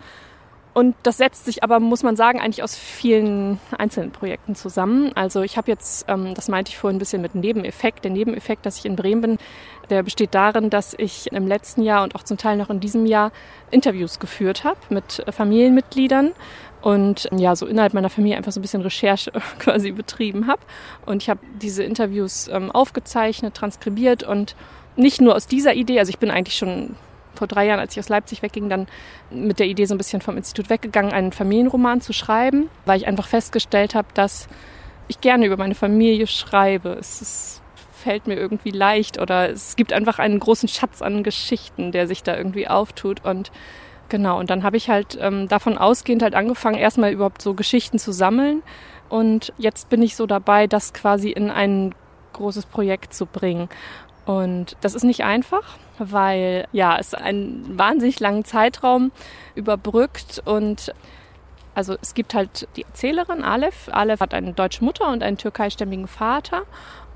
Und 0.77 0.95
das 1.01 1.17
setzt 1.17 1.45
sich 1.45 1.63
aber, 1.63 1.79
muss 1.79 2.03
man 2.03 2.15
sagen, 2.15 2.39
eigentlich 2.39 2.61
aus 2.61 2.75
vielen 2.75 3.59
einzelnen 3.75 4.11
Projekten 4.11 4.53
zusammen. 4.53 5.11
Also 5.15 5.41
ich 5.41 5.57
habe 5.57 5.71
jetzt, 5.71 6.05
ähm, 6.07 6.35
das 6.35 6.49
meinte 6.49 6.69
ich 6.69 6.77
vorhin 6.77 6.97
ein 6.97 6.99
bisschen 6.99 7.19
mit 7.19 7.33
Nebeneffekt. 7.33 8.03
Der 8.03 8.11
Nebeneffekt, 8.11 8.63
dass 8.63 8.77
ich 8.77 8.85
in 8.85 8.95
Bremen 8.95 9.21
bin, 9.21 9.37
der 9.89 10.03
besteht 10.03 10.35
darin, 10.35 10.69
dass 10.69 10.93
ich 10.95 11.31
im 11.31 11.47
letzten 11.47 11.81
Jahr 11.81 12.03
und 12.03 12.13
auch 12.13 12.21
zum 12.21 12.37
Teil 12.37 12.57
noch 12.57 12.69
in 12.69 12.79
diesem 12.79 13.07
Jahr 13.07 13.31
Interviews 13.71 14.19
geführt 14.19 14.65
habe 14.65 14.77
mit 14.91 15.25
Familienmitgliedern 15.27 16.33
und 16.83 17.27
ja, 17.35 17.55
so 17.55 17.65
innerhalb 17.65 17.95
meiner 17.95 18.11
Familie 18.11 18.37
einfach 18.37 18.51
so 18.51 18.59
ein 18.59 18.61
bisschen 18.61 18.83
Recherche 18.83 19.31
quasi 19.57 19.91
betrieben 19.91 20.45
habe. 20.45 20.61
Und 21.07 21.23
ich 21.23 21.29
habe 21.31 21.39
diese 21.59 21.81
Interviews 21.81 22.49
ähm, 22.49 22.69
aufgezeichnet, 22.69 23.55
transkribiert 23.55 24.21
und 24.21 24.55
nicht 24.95 25.21
nur 25.21 25.35
aus 25.35 25.47
dieser 25.47 25.73
Idee, 25.73 25.97
also 25.97 26.11
ich 26.11 26.19
bin 26.19 26.29
eigentlich 26.29 26.55
schon 26.55 26.97
vor 27.37 27.47
drei 27.47 27.67
Jahren, 27.67 27.79
als 27.79 27.93
ich 27.93 27.99
aus 27.99 28.09
Leipzig 28.09 28.41
wegging, 28.41 28.69
dann 28.69 28.87
mit 29.29 29.59
der 29.59 29.67
Idee 29.67 29.85
so 29.85 29.95
ein 29.95 29.97
bisschen 29.97 30.21
vom 30.21 30.37
Institut 30.37 30.69
weggegangen, 30.69 31.13
einen 31.13 31.31
Familienroman 31.31 32.01
zu 32.01 32.13
schreiben, 32.13 32.69
weil 32.85 32.97
ich 32.97 33.07
einfach 33.07 33.27
festgestellt 33.27 33.95
habe, 33.95 34.07
dass 34.13 34.47
ich 35.07 35.21
gerne 35.21 35.45
über 35.45 35.57
meine 35.57 35.75
Familie 35.75 36.27
schreibe. 36.27 36.97
Es 36.99 37.21
ist, 37.21 37.61
fällt 37.93 38.27
mir 38.27 38.35
irgendwie 38.35 38.71
leicht 38.71 39.19
oder 39.19 39.49
es 39.49 39.75
gibt 39.75 39.93
einfach 39.93 40.19
einen 40.19 40.39
großen 40.39 40.67
Schatz 40.67 41.01
an 41.01 41.23
Geschichten, 41.23 41.91
der 41.91 42.07
sich 42.07 42.23
da 42.23 42.35
irgendwie 42.35 42.67
auftut 42.67 43.23
und 43.23 43.51
Genau, 44.09 44.39
und 44.39 44.49
dann 44.49 44.63
habe 44.63 44.77
ich 44.77 44.89
halt 44.89 45.17
ähm, 45.19 45.47
davon 45.47 45.77
ausgehend 45.77 46.21
halt 46.23 46.33
angefangen, 46.33 46.77
erstmal 46.77 47.11
überhaupt 47.11 47.41
so 47.41 47.53
Geschichten 47.53 47.99
zu 47.99 48.11
sammeln. 48.13 48.63
Und 49.09 49.53
jetzt 49.57 49.89
bin 49.89 50.01
ich 50.01 50.15
so 50.15 50.25
dabei, 50.25 50.67
das 50.67 50.93
quasi 50.93 51.29
in 51.29 51.49
ein 51.49 51.93
großes 52.33 52.67
Projekt 52.67 53.13
zu 53.13 53.25
bringen. 53.25 53.67
Und 54.27 54.75
das 54.81 54.93
ist 54.93 55.05
nicht 55.05 55.23
einfach, 55.23 55.77
weil 55.99 56.67
ja, 56.73 56.97
es 56.99 57.13
einen 57.13 57.79
wahnsinnig 57.79 58.19
langen 58.19 58.43
Zeitraum 58.43 59.13
überbrückt 59.55 60.41
und 60.43 60.93
also 61.73 61.95
es 62.01 62.13
gibt 62.13 62.33
halt 62.33 62.67
die 62.75 62.83
Erzählerin 62.83 63.41
Aleph. 63.41 63.87
Aleph 63.89 64.19
hat 64.19 64.33
eine 64.33 64.51
deutsche 64.51 64.83
Mutter 64.83 65.07
und 65.09 65.23
einen 65.23 65.37
türkeistämmigen 65.37 66.07
Vater 66.07 66.63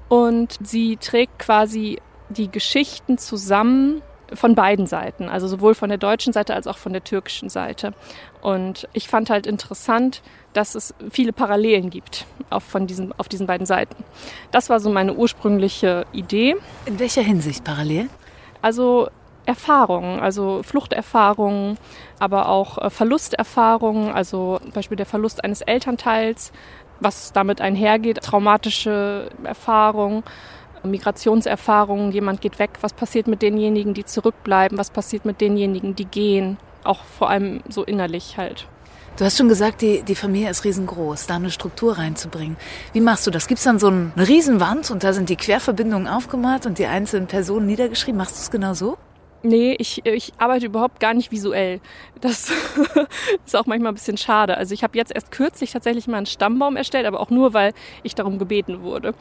und 0.08 0.58
sie 0.64 0.96
trägt 0.96 1.40
quasi 1.40 2.00
die 2.30 2.50
Geschichten 2.50 3.18
zusammen 3.18 4.02
von 4.34 4.56
beiden 4.56 4.88
Seiten, 4.88 5.28
also 5.28 5.48
sowohl 5.48 5.76
von 5.76 5.90
der 5.90 5.98
deutschen 5.98 6.32
Seite 6.32 6.54
als 6.54 6.66
auch 6.66 6.78
von 6.78 6.94
der 6.94 7.04
türkischen 7.04 7.50
Seite. 7.50 7.94
Und 8.42 8.88
ich 8.94 9.08
fand 9.08 9.30
halt 9.30 9.46
interessant, 9.46 10.22
dass 10.54 10.76
es 10.76 10.94
viele 11.12 11.32
Parallelen 11.32 11.90
gibt 11.90 12.26
auf, 12.50 12.64
von 12.64 12.88
diesen, 12.88 13.14
auf 13.18 13.30
diesen 13.30 13.48
beiden 13.48 13.66
Seiten. 13.66 14.04
Das 14.52 14.70
war 14.70 14.80
so 14.80 14.90
meine 14.90 15.14
ursprüngliche 15.14 16.06
Idee. 16.12 16.56
In 16.86 17.00
welcher 17.00 17.22
Hinsicht 17.22 17.64
parallel? 17.64 18.10
Also 18.62 19.10
Erfahrungen, 19.46 20.20
also 20.20 20.62
Fluchterfahrungen, 20.64 21.78
aber 22.20 22.50
auch 22.50 22.78
äh, 22.78 22.90
Verlusterfahrungen, 22.90 24.12
also 24.12 24.60
zum 24.60 24.72
Beispiel 24.72 24.98
der 24.98 25.06
Verlust 25.06 25.44
eines 25.44 25.62
Elternteils, 25.62 26.52
was 27.00 27.34
damit 27.34 27.62
einhergeht, 27.62 28.22
traumatische 28.22 29.30
Erfahrungen, 29.44 30.24
Migrationserfahrungen, 30.84 32.12
jemand 32.12 32.42
geht 32.42 32.60
weg, 32.60 32.72
was 32.82 32.94
passiert 32.94 33.28
mit 33.28 33.42
denjenigen, 33.42 33.94
die 33.94 34.06
zurückbleiben, 34.06 34.78
was 34.78 34.92
passiert 34.92 35.26
mit 35.26 35.42
denjenigen, 35.42 35.96
die 35.96 36.06
gehen, 36.06 36.58
auch 36.84 37.04
vor 37.04 37.30
allem 37.30 37.62
so 37.70 37.84
innerlich 37.84 38.38
halt. 38.38 38.68
Du 39.18 39.26
hast 39.26 39.38
schon 39.38 39.50
gesagt, 39.50 39.82
die, 39.82 40.04
die 40.04 40.16
Familie 40.16 40.50
ist 40.50 40.64
riesengroß, 40.64 41.28
da 41.28 41.36
eine 41.36 41.52
Struktur 41.52 41.98
reinzubringen. 41.98 42.58
Wie 42.94 43.02
machst 43.02 43.28
du 43.28 43.32
das? 43.32 43.48
Gibt 43.48 43.60
es 43.60 43.66
dann 43.66 43.78
so 43.78 43.88
eine 43.88 44.12
Riesenwand 44.18 44.90
und 44.90 45.04
da 45.04 45.14
sind 45.14 45.30
die 45.30 45.36
Querverbindungen 45.36 46.08
aufgemalt 46.08 46.66
und 46.66 46.80
die 46.80 46.86
einzelnen 46.86 47.28
Personen 47.28 47.66
niedergeschrieben? 47.68 48.18
Machst 48.18 48.38
du 48.38 48.42
es 48.42 48.52
genau 48.52 48.74
so? 48.74 48.98
Nee, 49.44 49.76
ich, 49.80 50.06
ich 50.06 50.34
arbeite 50.38 50.68
überhaupt 50.68 51.00
gar 51.00 51.16
nicht 51.16 51.32
visuell. 51.32 51.82
Das 52.20 52.52
ist 53.46 53.56
auch 53.56 53.66
manchmal 53.66 53.92
ein 53.92 53.96
bisschen 53.96 54.18
schade. 54.18 54.56
Also 54.56 54.74
ich 54.74 54.84
habe 54.84 54.98
jetzt 54.98 55.14
erst 55.14 55.32
kürzlich 55.32 55.72
tatsächlich 55.72 56.08
mal 56.08 56.18
einen 56.18 56.26
Stammbaum 56.28 56.76
erstellt, 56.78 57.08
aber 57.08 57.20
auch 57.20 57.32
nur, 57.32 57.54
weil 57.54 57.74
ich 58.04 58.14
darum 58.14 58.38
gebeten 58.38 58.84
wurde. 58.84 59.14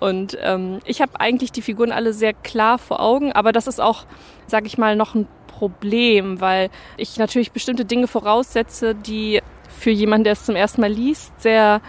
Und 0.00 0.36
ähm, 0.40 0.78
ich 0.86 1.02
habe 1.02 1.20
eigentlich 1.20 1.52
die 1.52 1.60
Figuren 1.60 1.92
alle 1.92 2.14
sehr 2.14 2.32
klar 2.32 2.78
vor 2.78 3.00
Augen, 3.00 3.32
aber 3.32 3.52
das 3.52 3.66
ist 3.66 3.80
auch, 3.80 4.06
sage 4.46 4.66
ich 4.66 4.78
mal, 4.78 4.96
noch 4.96 5.14
ein 5.14 5.28
Problem, 5.56 6.40
weil 6.40 6.68
ich 6.98 7.16
natürlich 7.16 7.52
bestimmte 7.52 7.84
Dinge 7.84 8.08
voraussetze, 8.08 8.94
die 8.94 9.40
für 9.68 9.90
jemanden, 9.90 10.24
der 10.24 10.34
es 10.34 10.44
zum 10.44 10.54
ersten 10.54 10.82
Mal 10.82 10.92
liest, 10.92 11.32
sehr 11.40 11.80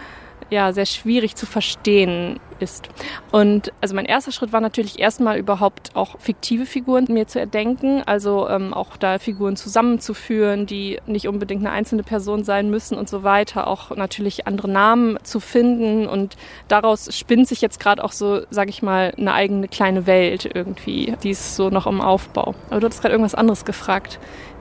ja, 0.50 0.72
sehr 0.72 0.86
schwierig 0.86 1.36
zu 1.36 1.46
verstehen 1.46 2.40
ist. 2.60 2.88
Und 3.30 3.72
also 3.80 3.94
mein 3.94 4.06
erster 4.06 4.32
Schritt 4.32 4.52
war 4.52 4.60
natürlich 4.60 4.98
erstmal 4.98 5.38
überhaupt 5.38 5.94
auch 5.94 6.18
fiktive 6.18 6.66
Figuren 6.66 7.06
mir 7.08 7.26
zu 7.26 7.38
erdenken, 7.38 8.02
also 8.06 8.48
ähm, 8.48 8.74
auch 8.74 8.96
da 8.96 9.18
Figuren 9.18 9.56
zusammenzuführen, 9.56 10.66
die 10.66 11.00
nicht 11.06 11.28
unbedingt 11.28 11.64
eine 11.64 11.70
einzelne 11.70 12.02
Person 12.02 12.44
sein 12.44 12.70
müssen 12.70 12.96
und 12.96 13.08
so 13.08 13.22
weiter, 13.22 13.66
auch 13.66 13.94
natürlich 13.96 14.46
andere 14.46 14.68
Namen 14.68 15.18
zu 15.22 15.40
finden 15.40 16.06
und 16.06 16.36
daraus 16.68 17.16
spinnt 17.16 17.48
sich 17.48 17.60
jetzt 17.60 17.80
gerade 17.80 18.02
auch 18.02 18.12
so, 18.12 18.42
sage 18.50 18.70
ich 18.70 18.82
mal, 18.82 19.12
eine 19.16 19.34
eigene 19.34 19.68
kleine 19.68 20.06
Welt 20.06 20.50
irgendwie, 20.52 21.14
die 21.22 21.30
ist 21.30 21.56
so 21.56 21.70
noch 21.70 21.86
im 21.86 22.00
Aufbau. 22.00 22.54
Aber 22.70 22.80
du 22.80 22.86
hast 22.88 23.00
gerade 23.00 23.12
irgendwas 23.12 23.34
anderes 23.34 23.64
gefragt 23.64 24.18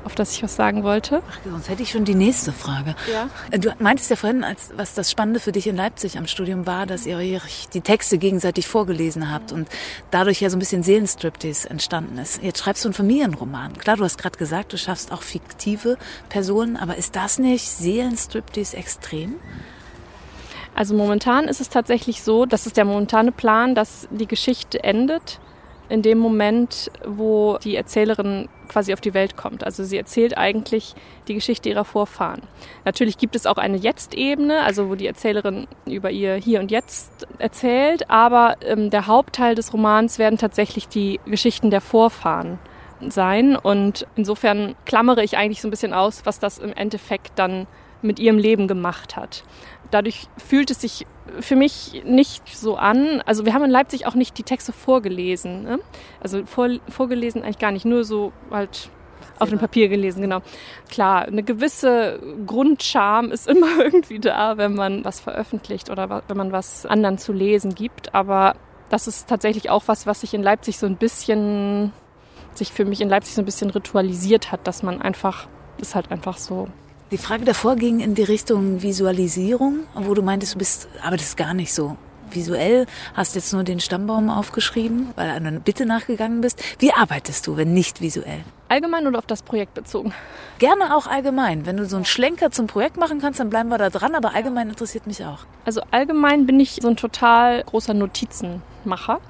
auf 0.07 0.15
das 0.15 0.31
ich 0.31 0.41
was 0.41 0.55
sagen 0.55 0.83
wollte. 0.83 1.21
Ach, 1.29 1.39
sonst 1.51 1.67
hätte 1.67 1.83
ich 1.83 1.91
schon 1.91 2.05
die 2.05 2.15
nächste 2.15 2.53
Frage. 2.53 2.95
Ja. 3.11 3.29
Du 3.57 3.73
meintest 3.79 4.09
ja 4.09 4.15
vorhin, 4.15 4.45
als, 4.45 4.71
was 4.77 4.93
das 4.93 5.11
Spannende 5.11 5.41
für 5.41 5.51
dich 5.51 5.67
in 5.67 5.75
Leipzig 5.75 6.17
am 6.17 6.27
Studium 6.27 6.65
war, 6.65 6.85
dass 6.85 7.05
ihr 7.05 7.17
euch 7.17 7.67
die 7.73 7.81
Texte 7.81 8.17
gegenseitig 8.17 8.67
vorgelesen 8.67 9.29
habt 9.29 9.51
und 9.51 9.67
dadurch 10.09 10.39
ja 10.39 10.49
so 10.49 10.55
ein 10.55 10.59
bisschen 10.59 10.81
Seelenstriptease 10.81 11.69
entstanden 11.69 12.17
ist. 12.17 12.41
Jetzt 12.41 12.59
schreibst 12.59 12.85
du 12.85 12.87
einen 12.87 12.93
Familienroman. 12.93 13.77
Klar, 13.77 13.97
du 13.97 14.05
hast 14.05 14.17
gerade 14.17 14.37
gesagt, 14.37 14.71
du 14.71 14.77
schaffst 14.77 15.11
auch 15.11 15.23
fiktive 15.23 15.97
Personen, 16.29 16.77
aber 16.77 16.95
ist 16.95 17.17
das 17.17 17.37
nicht 17.37 17.69
Seelenstriptease 17.69 18.77
extrem? 18.77 19.35
Also 20.73 20.95
momentan 20.95 21.49
ist 21.49 21.59
es 21.59 21.67
tatsächlich 21.67 22.23
so, 22.23 22.45
das 22.45 22.65
ist 22.65 22.77
der 22.77 22.85
momentane 22.85 23.33
Plan, 23.33 23.75
dass 23.75 24.07
die 24.09 24.27
Geschichte 24.27 24.83
endet 24.83 25.39
in 25.89 26.01
dem 26.01 26.17
Moment, 26.17 26.91
wo 27.06 27.58
die 27.63 27.75
Erzählerin 27.75 28.50
quasi 28.67 28.94
auf 28.94 29.01
die 29.01 29.13
Welt 29.13 29.38
kommt. 29.38 29.63
Also 29.63 29.84
sie 29.84 29.98
erzählt 29.98 30.38
eigentlich 30.38 30.94
die 31.27 31.34
Geschichte 31.34 31.70
ihrer 31.70 31.86
Vorfahren. 31.86 32.41
Natürlich 32.86 33.17
gibt 33.17 33.36
es 33.36 33.46
auch 33.46 33.58
eine 33.58 33.77
Jetzt-Ebene, 33.77 34.63
also 34.63 34.89
wo 34.89 34.96
die 34.96 35.08
Erzählerin 35.08 35.67
über 35.86 36.12
ihr 36.12 36.36
Hier 36.36 36.60
und 36.60 36.72
Jetzt 36.72 37.27
erzählt, 37.39 38.10
aber 38.10 38.56
ähm, 38.62 38.89
der 38.89 39.08
Hauptteil 39.08 39.56
des 39.56 39.74
Romans 39.74 40.20
werden 40.20 40.38
tatsächlich 40.38 40.88
die 40.88 41.20
Geschichten 41.25 41.72
der 41.72 41.82
Vorfahren 41.82 42.60
sein 43.10 43.56
und 43.56 44.08
insofern 44.15 44.75
klammere 44.86 45.24
ich 45.24 45.38
eigentlich 45.38 45.62
so 45.62 45.67
ein 45.67 45.72
bisschen 45.72 45.94
aus, 45.94 46.25
was 46.25 46.39
das 46.39 46.58
im 46.58 46.74
Endeffekt 46.74 47.32
dann 47.36 47.67
mit 48.01 48.20
ihrem 48.20 48.38
Leben 48.38 48.67
gemacht 48.67 49.15
hat. 49.15 49.44
Dadurch 49.91 50.27
fühlt 50.38 50.72
es 50.72 50.82
sich 50.82 51.06
für 51.39 51.55
mich 51.55 52.03
nicht 52.05 52.55
so 52.55 52.75
an. 52.75 53.22
Also 53.25 53.46
wir 53.46 53.53
haben 53.53 53.63
in 53.63 53.72
Leipzig 53.72 54.05
auch 54.05 54.15
nicht 54.15 54.38
die 54.38 54.43
Texte 54.43 54.74
vorgelesen. 54.74 55.63
Ne? 55.63 55.79
Also 56.22 56.46
vor, 56.46 56.69
vorgelesen 56.89 57.43
eigentlich 57.43 57.60
gar 57.60 57.72
nicht, 57.72 57.86
nur 57.86 58.03
so 58.03 58.31
halt 58.51 58.89
auf 59.39 59.50
dem 59.50 59.60
Papier 59.60 59.88
gelesen, 59.88 60.22
genau. 60.22 60.41
Klar, 60.89 61.25
eine 61.25 61.43
gewisse 61.43 62.19
Grundscham 62.46 63.31
ist 63.31 63.48
immer 63.48 63.79
irgendwie 63.79 64.19
da, 64.19 64.57
wenn 64.57 64.75
man 64.75 65.05
was 65.05 65.19
veröffentlicht 65.19 65.89
oder 65.89 66.24
wenn 66.27 66.38
man 66.38 66.51
was 66.51 66.86
anderen 66.86 67.17
zu 67.17 67.34
lesen 67.34 67.75
gibt. 67.75 68.15
Aber 68.15 68.55
das 68.89 69.07
ist 69.07 69.27
tatsächlich 69.27 69.69
auch 69.69 69.84
was, 69.88 70.07
was 70.07 70.22
sich 70.22 70.34
in 70.34 70.43
Leipzig 70.43 70.77
so 70.77 70.86
ein 70.86 70.98
bisschen, 70.98 71.91
sich 72.53 72.72
für 72.72 72.86
mich 72.86 73.01
in 73.01 73.10
Leipzig 73.10 73.36
so 73.36 73.41
ein 73.41 73.46
bisschen 73.46 73.69
ritualisiert 73.69 74.51
hat, 74.51 74.65
dass 74.65 74.84
man 74.84 75.01
einfach, 75.01 75.48
ist 75.79 75.96
halt 75.96 76.12
einfach 76.12 76.38
so. 76.38 76.67
Die 77.09 77.17
Frage 77.17 77.45
davor 77.45 77.77
ging 77.77 78.01
in 78.01 78.15
die 78.15 78.23
Richtung 78.23 78.81
Visualisierung, 78.81 79.85
wo 79.93 80.13
du 80.13 80.21
meintest, 80.21 80.55
du 80.55 80.57
bist, 80.57 80.89
aber 81.01 81.15
das 81.15 81.27
ist 81.27 81.37
gar 81.37 81.53
nicht 81.53 81.73
so 81.73 81.95
visuell, 82.31 82.85
hast 83.13 83.35
jetzt 83.35 83.53
nur 83.53 83.63
den 83.63 83.79
Stammbaum 83.79 84.29
aufgeschrieben, 84.29 85.13
weil 85.15 85.29
du 85.29 85.33
einer 85.35 85.51
Bitte 85.61 85.85
nachgegangen 85.85 86.41
bist. 86.41 86.61
Wie 86.79 86.91
arbeitest 86.91 87.47
du, 87.47 87.55
wenn 87.55 87.73
nicht 87.73 88.01
visuell? 88.01 88.43
Allgemein 88.67 89.07
oder 89.07 89.19
auf 89.19 89.25
das 89.25 89.41
Projekt 89.41 89.73
bezogen? 89.73 90.13
Gerne 90.59 90.93
auch 90.93 91.07
allgemein. 91.07 91.65
Wenn 91.65 91.77
du 91.77 91.85
so 91.85 91.95
einen 91.95 92.03
Schlenker 92.03 92.51
zum 92.51 92.67
Projekt 92.67 92.97
machen 92.97 93.21
kannst, 93.21 93.39
dann 93.39 93.49
bleiben 93.49 93.69
wir 93.69 93.77
da 93.77 93.89
dran, 93.89 94.13
aber 94.13 94.35
allgemein 94.35 94.67
interessiert 94.67 95.07
mich 95.07 95.23
auch. 95.23 95.45
Also 95.63 95.79
allgemein 95.91 96.45
bin 96.45 96.59
ich 96.59 96.79
so 96.81 96.89
ein 96.89 96.97
total 96.97 97.63
großer 97.63 97.93
Notizenmacher. 97.93 99.21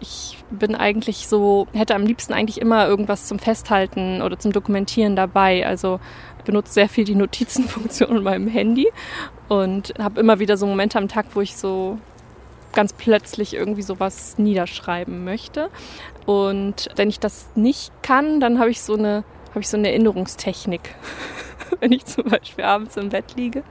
Ich 0.00 0.36
bin 0.50 0.74
eigentlich 0.74 1.26
so, 1.28 1.66
hätte 1.72 1.94
am 1.94 2.04
liebsten 2.04 2.32
eigentlich 2.32 2.60
immer 2.60 2.86
irgendwas 2.86 3.26
zum 3.26 3.38
Festhalten 3.38 4.22
oder 4.22 4.38
zum 4.38 4.52
Dokumentieren 4.52 5.16
dabei. 5.16 5.66
Also 5.66 6.00
benutze 6.44 6.72
sehr 6.72 6.88
viel 6.88 7.04
die 7.04 7.14
Notizenfunktion 7.14 8.16
in 8.16 8.22
meinem 8.22 8.48
Handy 8.48 8.88
und 9.48 9.94
habe 9.98 10.20
immer 10.20 10.38
wieder 10.38 10.56
so 10.56 10.66
Momente 10.66 10.98
am 10.98 11.08
Tag, 11.08 11.26
wo 11.34 11.40
ich 11.40 11.56
so 11.56 11.98
ganz 12.72 12.92
plötzlich 12.92 13.54
irgendwie 13.54 13.82
sowas 13.82 14.38
niederschreiben 14.38 15.24
möchte. 15.24 15.70
Und 16.24 16.88
wenn 16.96 17.08
ich 17.08 17.20
das 17.20 17.48
nicht 17.54 17.92
kann, 18.02 18.40
dann 18.40 18.58
habe 18.58 18.70
ich 18.70 18.82
so 18.82 18.94
eine, 18.94 19.24
habe 19.50 19.60
ich 19.60 19.68
so 19.68 19.76
eine 19.76 19.88
Erinnerungstechnik. 19.88 20.94
wenn 21.80 21.92
ich 21.92 22.04
zum 22.04 22.24
Beispiel 22.24 22.64
abends 22.64 22.96
im 22.96 23.08
Bett 23.08 23.34
liege 23.36 23.62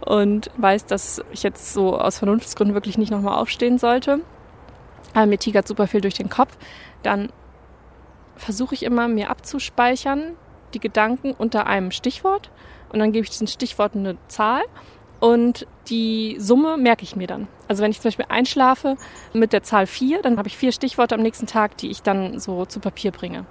und 0.00 0.50
weiß, 0.56 0.86
dass 0.86 1.22
ich 1.32 1.42
jetzt 1.42 1.72
so 1.72 1.98
aus 1.98 2.18
Vernunftsgründen 2.18 2.74
wirklich 2.74 2.98
nicht 2.98 3.10
nochmal 3.10 3.38
aufstehen 3.38 3.78
sollte. 3.78 4.20
Aber 5.14 5.26
mir 5.26 5.38
tigert 5.38 5.66
super 5.66 5.86
viel 5.86 6.00
durch 6.00 6.14
den 6.14 6.28
Kopf. 6.28 6.56
Dann 7.02 7.30
versuche 8.36 8.74
ich 8.74 8.82
immer, 8.82 9.08
mir 9.08 9.30
abzuspeichern, 9.30 10.36
die 10.74 10.80
Gedanken 10.80 11.32
unter 11.32 11.66
einem 11.66 11.90
Stichwort 11.90 12.50
und 12.90 12.98
dann 12.98 13.12
gebe 13.12 13.24
ich 13.24 13.30
diesem 13.30 13.46
Stichwort 13.46 13.94
eine 13.94 14.16
Zahl 14.28 14.62
und 15.20 15.66
die 15.88 16.36
Summe 16.38 16.76
merke 16.76 17.02
ich 17.02 17.14
mir 17.14 17.26
dann. 17.26 17.48
Also 17.68 17.82
wenn 17.82 17.90
ich 17.90 18.00
zum 18.00 18.08
Beispiel 18.08 18.26
einschlafe 18.28 18.96
mit 19.32 19.52
der 19.52 19.62
Zahl 19.62 19.86
4, 19.86 20.22
dann 20.22 20.38
habe 20.38 20.48
ich 20.48 20.56
vier 20.56 20.72
Stichworte 20.72 21.14
am 21.14 21.22
nächsten 21.22 21.46
Tag, 21.46 21.76
die 21.76 21.90
ich 21.90 22.02
dann 22.02 22.38
so 22.38 22.64
zu 22.64 22.80
Papier 22.80 23.12
bringe. 23.12 23.44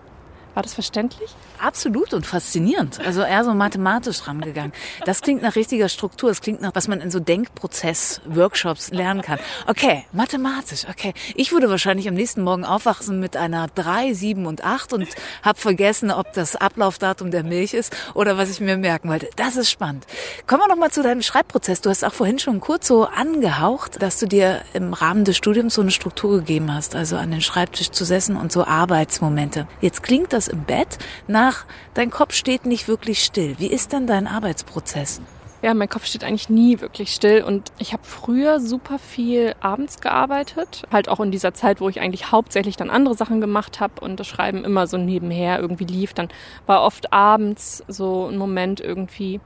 War 0.53 0.63
das 0.63 0.73
verständlich? 0.73 1.29
Absolut 1.61 2.13
und 2.13 2.25
faszinierend. 2.25 2.99
Also 3.05 3.21
eher 3.21 3.43
so 3.43 3.53
mathematisch 3.53 4.27
rangegangen. 4.27 4.73
Das 5.05 5.21
klingt 5.21 5.41
nach 5.41 5.55
richtiger 5.55 5.89
Struktur. 5.89 6.29
Das 6.29 6.41
klingt 6.41 6.61
nach, 6.61 6.71
was 6.73 6.87
man 6.87 7.01
in 7.01 7.11
so 7.11 7.19
Denkprozess-Workshops 7.19 8.91
lernen 8.91 9.21
kann. 9.21 9.39
Okay, 9.67 10.05
mathematisch, 10.11 10.85
okay. 10.89 11.13
Ich 11.35 11.51
würde 11.51 11.69
wahrscheinlich 11.69 12.07
am 12.07 12.15
nächsten 12.15 12.41
Morgen 12.41 12.65
aufwachen 12.65 13.19
mit 13.19 13.37
einer 13.37 13.67
3, 13.67 14.13
7 14.13 14.45
und 14.45 14.63
8 14.63 14.93
und 14.93 15.07
habe 15.43 15.59
vergessen, 15.59 16.11
ob 16.11 16.33
das 16.33 16.55
Ablaufdatum 16.55 17.31
der 17.31 17.43
Milch 17.43 17.73
ist 17.73 17.95
oder 18.13 18.37
was 18.37 18.49
ich 18.49 18.59
mir 18.59 18.77
merken 18.77 19.09
wollte. 19.09 19.29
Das 19.35 19.55
ist 19.55 19.69
spannend. 19.69 20.05
Kommen 20.47 20.63
wir 20.65 20.75
noch 20.75 20.89
zu 20.89 21.03
deinem 21.03 21.21
Schreibprozess. 21.21 21.81
Du 21.81 21.89
hast 21.89 22.03
auch 22.03 22.13
vorhin 22.13 22.39
schon 22.39 22.59
kurz 22.59 22.87
so 22.87 23.05
angehaucht, 23.05 24.01
dass 24.01 24.17
du 24.17 24.27
dir 24.27 24.61
im 24.73 24.93
Rahmen 24.93 25.25
des 25.25 25.37
Studiums 25.37 25.75
so 25.75 25.81
eine 25.81 25.91
Struktur 25.91 26.39
gegeben 26.39 26.73
hast, 26.73 26.95
also 26.95 27.17
an 27.17 27.31
den 27.31 27.41
Schreibtisch 27.41 27.91
zu 27.91 28.05
setzen 28.05 28.37
und 28.37 28.51
so 28.51 28.65
Arbeitsmomente. 28.65 29.67
Jetzt 29.81 30.03
klingt 30.03 30.33
das 30.33 30.38
das 30.39 30.48
im 30.48 30.63
Bett 30.63 30.98
nach, 31.27 31.65
dein 31.93 32.12
Kopf 32.12 32.34
steht 32.34 32.65
nicht 32.65 32.88
wirklich 32.88 33.22
still. 33.25 33.55
Wie 33.60 33.67
ist 33.67 33.91
denn 33.91 34.08
dein 34.08 34.25
Arbeitsprozess? 34.25 35.22
Ja, 35.62 35.74
mein 35.74 35.89
Kopf 35.89 36.05
steht 36.05 36.24
eigentlich 36.24 36.48
nie 36.48 36.79
wirklich 36.79 37.13
still 37.13 37.43
und 37.43 37.74
ich 37.77 37.91
habe 37.91 38.03
früher 38.05 38.62
super 38.62 38.98
viel 38.98 39.53
abends 39.60 40.00
gearbeitet, 40.00 40.84
halt 40.89 41.10
auch 41.10 41.19
in 41.19 41.31
dieser 41.31 41.53
Zeit, 41.53 41.81
wo 41.81 41.89
ich 41.89 42.00
eigentlich 42.00 42.31
hauptsächlich 42.31 42.77
dann 42.77 42.89
andere 42.89 43.15
Sachen 43.15 43.41
gemacht 43.41 43.81
habe 43.81 44.00
und 44.00 44.17
das 44.17 44.27
Schreiben 44.27 44.63
immer 44.63 44.88
so 44.88 44.96
nebenher 44.96 45.60
irgendwie 45.60 45.84
lief. 45.84 46.13
Dann 46.13 46.29
war 46.65 46.84
oft 46.84 47.12
abends 47.12 47.84
so 47.89 48.27
ein 48.27 48.38
Moment 48.38 48.79
irgendwie, 48.79 49.41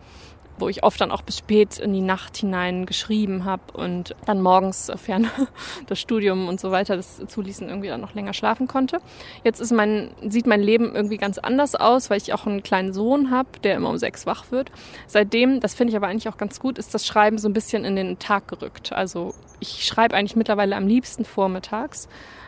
wo 0.57 0.69
ich 0.69 0.83
oft 0.83 1.01
dann 1.01 1.12
auch 1.12 1.22
bis 1.22 1.39
spät 1.39 1.79
in 1.79 1.93
die 1.93 2.01
Nacht 2.01 2.38
hinein 2.38 2.86
geschrieben 2.86 3.45
habe 3.45 3.63
und 3.74 4.15
dann 4.25 4.41
morgens, 4.41 4.86
sofern 4.86 5.29
das 5.88 6.00
Studium 6.00 6.48
und 6.48 6.60
so 6.60 6.72
weiter 6.72 6.95
das 6.95 7.22
zuließen, 7.25 7.67
irgendwie 7.67 7.88
dann 7.88 8.01
noch 8.01 8.13
länger 8.13 8.33
schlafen 8.33 8.67
konnte. 8.67 9.00
Jetzt 9.43 9.60
ist 9.60 9.72
mein, 9.72 10.12
sieht 10.27 10.45
mein 10.45 10.62
Leben 10.62 10.95
irgendwie 10.95 11.17
ganz 11.17 11.38
anders 11.38 11.75
aus, 11.75 12.10
weil 12.10 12.17
ich 12.17 12.33
auch 12.33 12.45
einen 12.45 12.63
kleinen 12.63 12.93
Sohn 12.93 13.31
habe, 13.31 13.50
der 13.63 13.75
immer 13.75 13.89
um 13.89 13.98
sechs 13.98 14.25
wach 14.25 14.51
wird. 14.51 14.72
Seitdem, 15.07 15.60
das 15.60 15.74
finde 15.74 15.91
ich 15.91 15.98
aber 15.98 16.07
eigentlich 16.07 16.29
auch 16.29 16.38
ganz 16.38 16.60
gut, 16.60 16.77
ist 16.77 16.93
das 16.93 17.05
Schreiben 17.05 17.38
so 17.38 17.50
ein 17.50 17.53
bisschen 17.53 17.83
in 17.83 17.95
den 17.95 18.19
Tag 18.19 18.48
gerückt. 18.48 18.93
Also 18.93 19.33
ich 19.60 19.86
schreibe 19.86 20.15
eigentlich 20.15 20.36
mittlerweile 20.36 20.75
am 20.75 20.88
liebsten 20.88 21.25
vormittags, 21.25 22.07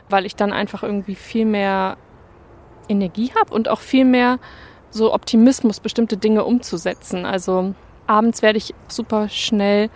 weil 0.09 0.25
ich 0.25 0.35
dann 0.35 0.53
einfach 0.53 0.83
irgendwie 0.83 1.15
viel 1.15 1.45
mehr 1.45 1.97
Energie 2.87 3.31
habe 3.39 3.53
und 3.53 3.67
auch 3.67 3.79
viel 3.79 4.05
mehr 4.05 4.39
so 4.91 5.13
Optimismus, 5.13 5.79
bestimmte 5.79 6.17
Dinge 6.17 6.45
umzusetzen. 6.45 7.25
Also 7.25 7.73
abends 8.07 8.41
werde 8.41 8.57
ich 8.57 8.73
super 8.87 9.29
schnell 9.29 9.89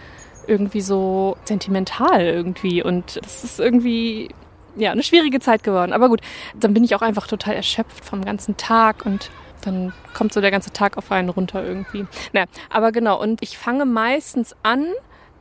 irgendwie 0.48 0.82
so 0.82 1.38
sentimental 1.46 2.22
irgendwie 2.22 2.84
und 2.84 3.18
das 3.24 3.44
ist 3.44 3.60
irgendwie 3.60 4.30
ja 4.76 4.92
eine 4.92 5.04
schwierige 5.04 5.40
Zeit 5.40 5.64
geworden. 5.64 5.94
Aber 5.94 6.10
gut, 6.10 6.22
dann 6.56 6.74
bin 6.74 6.84
ich 6.84 6.96
auch 6.96 7.02
einfach 7.02 7.28
total 7.28 7.56
erschöpft 7.56 8.04
vom 8.04 8.26
ganzen 8.26 8.58
Tag 8.58 9.06
und 9.06 9.30
dann 9.62 9.94
kommt 10.14 10.34
so 10.34 10.42
der 10.42 10.52
ganze 10.52 10.72
Tag 10.72 10.98
auf 10.98 11.12
einen 11.12 11.30
runter 11.30 11.64
irgendwie. 11.64 12.06
Naja, 12.34 12.48
aber 12.70 12.92
genau 12.92 13.22
und 13.22 13.42
ich 13.42 13.58
fange 13.58 13.86
meistens 13.86 14.56
an, 14.64 14.88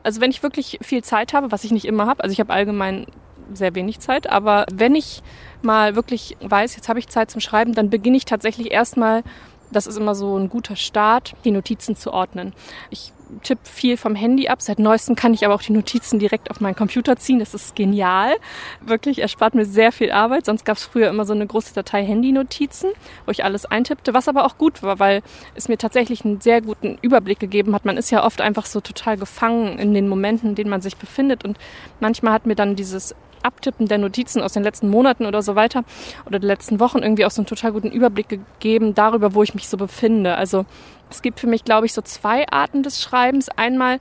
also 0.03 0.21
wenn 0.21 0.31
ich 0.31 0.43
wirklich 0.43 0.79
viel 0.81 1.03
Zeit 1.03 1.33
habe, 1.33 1.51
was 1.51 1.63
ich 1.63 1.71
nicht 1.71 1.85
immer 1.85 2.05
habe, 2.05 2.23
also 2.23 2.33
ich 2.33 2.39
habe 2.39 2.53
allgemein 2.53 3.07
sehr 3.53 3.73
wenig 3.75 3.99
Zeit, 3.99 4.29
aber 4.29 4.65
wenn 4.71 4.93
ich 4.93 5.23
mal 5.61 5.95
wirklich 5.95 6.37
weiß, 6.41 6.75
jetzt 6.75 6.89
habe 6.89 6.99
ich 6.99 7.07
Zeit 7.07 7.31
zum 7.31 7.41
Schreiben, 7.41 7.73
dann 7.73 7.89
beginne 7.89 8.17
ich 8.17 8.25
tatsächlich 8.25 8.71
erstmal 8.71 9.23
das 9.71 9.87
ist 9.87 9.97
immer 9.97 10.15
so 10.15 10.37
ein 10.37 10.49
guter 10.49 10.75
Start, 10.75 11.35
die 11.43 11.51
Notizen 11.51 11.95
zu 11.95 12.13
ordnen. 12.13 12.53
Ich 12.89 13.13
tippe 13.43 13.61
viel 13.63 13.97
vom 13.97 14.15
Handy 14.15 14.47
ab. 14.47 14.61
Seit 14.61 14.79
neuestem 14.79 15.15
kann 15.15 15.33
ich 15.33 15.45
aber 15.45 15.53
auch 15.53 15.61
die 15.61 15.71
Notizen 15.71 16.19
direkt 16.19 16.49
auf 16.49 16.61
meinen 16.61 16.75
Computer 16.75 17.15
ziehen. 17.15 17.39
Das 17.39 17.53
ist 17.53 17.75
genial. 17.75 18.33
Wirklich, 18.81 19.19
erspart 19.19 19.55
mir 19.55 19.65
sehr 19.65 19.91
viel 19.91 20.11
Arbeit. 20.11 20.45
Sonst 20.45 20.65
gab 20.65 20.77
es 20.77 20.85
früher 20.85 21.09
immer 21.09 21.25
so 21.25 21.33
eine 21.33 21.45
große 21.45 21.73
Datei 21.73 22.03
Handy-Notizen, 22.03 22.89
wo 23.25 23.31
ich 23.31 23.43
alles 23.43 23.65
eintippte, 23.65 24.13
was 24.13 24.27
aber 24.27 24.45
auch 24.45 24.57
gut 24.57 24.81
war, 24.83 24.99
weil 24.99 25.21
es 25.55 25.67
mir 25.67 25.77
tatsächlich 25.77 26.25
einen 26.25 26.41
sehr 26.41 26.61
guten 26.61 26.97
Überblick 27.01 27.39
gegeben 27.39 27.75
hat. 27.75 27.85
Man 27.85 27.97
ist 27.97 28.09
ja 28.09 28.23
oft 28.23 28.41
einfach 28.41 28.65
so 28.65 28.81
total 28.81 29.17
gefangen 29.17 29.77
in 29.77 29.93
den 29.93 30.07
Momenten, 30.07 30.49
in 30.49 30.55
denen 30.55 30.69
man 30.69 30.81
sich 30.81 30.97
befindet. 30.97 31.45
Und 31.45 31.57
manchmal 31.99 32.33
hat 32.33 32.45
mir 32.45 32.55
dann 32.55 32.75
dieses 32.75 33.15
Abtippen 33.43 33.87
der 33.87 33.97
Notizen 33.97 34.41
aus 34.41 34.53
den 34.53 34.63
letzten 34.63 34.89
Monaten 34.89 35.25
oder 35.25 35.41
so 35.41 35.55
weiter 35.55 35.83
oder 36.25 36.39
den 36.39 36.47
letzten 36.47 36.79
Wochen 36.79 36.99
irgendwie 36.99 37.25
auch 37.25 37.31
so 37.31 37.41
einen 37.41 37.47
total 37.47 37.71
guten 37.71 37.91
Überblick 37.91 38.29
gegeben 38.29 38.93
darüber, 38.93 39.33
wo 39.33 39.43
ich 39.43 39.53
mich 39.53 39.67
so 39.67 39.77
befinde. 39.77 40.35
Also 40.35 40.65
es 41.09 41.21
gibt 41.21 41.39
für 41.39 41.47
mich, 41.47 41.63
glaube 41.63 41.85
ich, 41.85 41.93
so 41.93 42.01
zwei 42.01 42.47
Arten 42.49 42.83
des 42.83 43.01
Schreibens. 43.01 43.49
Einmal 43.49 43.99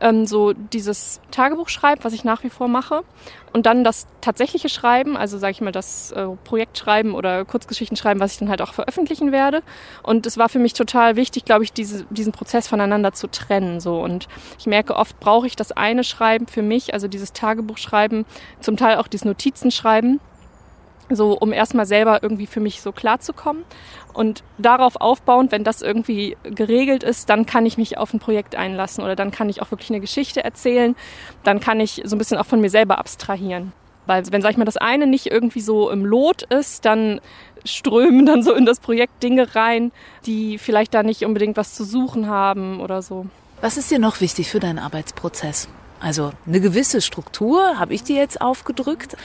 ähm, 0.00 0.26
so 0.26 0.52
dieses 0.52 1.20
Tagebuch 1.30 1.68
schreiben, 1.68 2.02
was 2.04 2.12
ich 2.12 2.24
nach 2.24 2.44
wie 2.44 2.50
vor 2.50 2.68
mache. 2.68 3.02
Und 3.52 3.66
dann 3.66 3.82
das 3.82 4.06
tatsächliche 4.20 4.68
Schreiben, 4.68 5.16
also 5.16 5.38
sage 5.38 5.52
ich 5.52 5.60
mal 5.60 5.72
das 5.72 6.12
äh, 6.12 6.26
Projektschreiben 6.44 7.14
oder 7.14 7.44
Kurzgeschichten 7.44 7.96
schreiben, 7.96 8.20
was 8.20 8.32
ich 8.32 8.38
dann 8.38 8.50
halt 8.50 8.60
auch 8.60 8.74
veröffentlichen 8.74 9.32
werde. 9.32 9.62
Und 10.02 10.26
es 10.26 10.36
war 10.36 10.48
für 10.48 10.58
mich 10.58 10.74
total 10.74 11.16
wichtig, 11.16 11.44
glaube 11.44 11.64
ich, 11.64 11.72
diese, 11.72 12.04
diesen 12.10 12.32
Prozess 12.32 12.68
voneinander 12.68 13.12
zu 13.12 13.26
trennen. 13.28 13.80
So 13.80 14.02
und 14.02 14.28
ich 14.58 14.66
merke 14.66 14.96
oft 14.96 15.18
brauche 15.18 15.46
ich 15.46 15.56
das 15.56 15.72
eine 15.72 16.04
Schreiben 16.04 16.46
für 16.46 16.62
mich, 16.62 16.92
also 16.92 17.08
dieses 17.08 17.32
Tagebuch 17.32 17.78
schreiben, 17.78 18.26
zum 18.60 18.76
Teil 18.76 18.98
auch 18.98 19.08
dieses 19.08 19.24
Notizen 19.24 19.70
schreiben 19.70 20.20
so 21.10 21.38
um 21.38 21.52
erstmal 21.52 21.86
selber 21.86 22.22
irgendwie 22.22 22.46
für 22.46 22.60
mich 22.60 22.80
so 22.80 22.92
klar 22.92 23.20
zu 23.20 23.32
kommen 23.32 23.64
und 24.12 24.42
darauf 24.58 24.96
aufbauend, 24.96 25.52
wenn 25.52 25.64
das 25.64 25.82
irgendwie 25.82 26.36
geregelt 26.42 27.02
ist, 27.02 27.30
dann 27.30 27.46
kann 27.46 27.66
ich 27.66 27.78
mich 27.78 27.98
auf 27.98 28.12
ein 28.12 28.18
Projekt 28.18 28.56
einlassen 28.56 29.04
oder 29.04 29.16
dann 29.16 29.30
kann 29.30 29.48
ich 29.48 29.62
auch 29.62 29.70
wirklich 29.70 29.90
eine 29.90 30.00
Geschichte 30.00 30.42
erzählen, 30.44 30.96
dann 31.44 31.60
kann 31.60 31.80
ich 31.80 32.02
so 32.04 32.16
ein 32.16 32.18
bisschen 32.18 32.38
auch 32.38 32.46
von 32.46 32.60
mir 32.60 32.70
selber 32.70 32.98
abstrahieren. 32.98 33.72
Weil 34.06 34.24
wenn, 34.32 34.40
sag 34.40 34.52
ich 34.52 34.56
mal, 34.56 34.64
das 34.64 34.78
eine 34.78 35.06
nicht 35.06 35.26
irgendwie 35.26 35.60
so 35.60 35.90
im 35.90 36.04
Lot 36.04 36.42
ist, 36.42 36.86
dann 36.86 37.20
strömen 37.64 38.24
dann 38.24 38.42
so 38.42 38.54
in 38.54 38.64
das 38.64 38.80
Projekt 38.80 39.22
Dinge 39.22 39.54
rein, 39.54 39.92
die 40.24 40.58
vielleicht 40.58 40.94
da 40.94 41.02
nicht 41.02 41.24
unbedingt 41.24 41.56
was 41.56 41.74
zu 41.74 41.84
suchen 41.84 42.26
haben 42.26 42.80
oder 42.80 43.02
so. 43.02 43.26
Was 43.60 43.76
ist 43.76 43.90
dir 43.90 43.98
noch 43.98 44.20
wichtig 44.20 44.48
für 44.48 44.60
deinen 44.60 44.78
Arbeitsprozess? 44.78 45.68
Also 46.00 46.32
eine 46.46 46.60
gewisse 46.60 47.00
Struktur 47.02 47.78
habe 47.78 47.92
ich 47.92 48.02
dir 48.02 48.16
jetzt 48.16 48.40
aufgedrückt. 48.40 49.16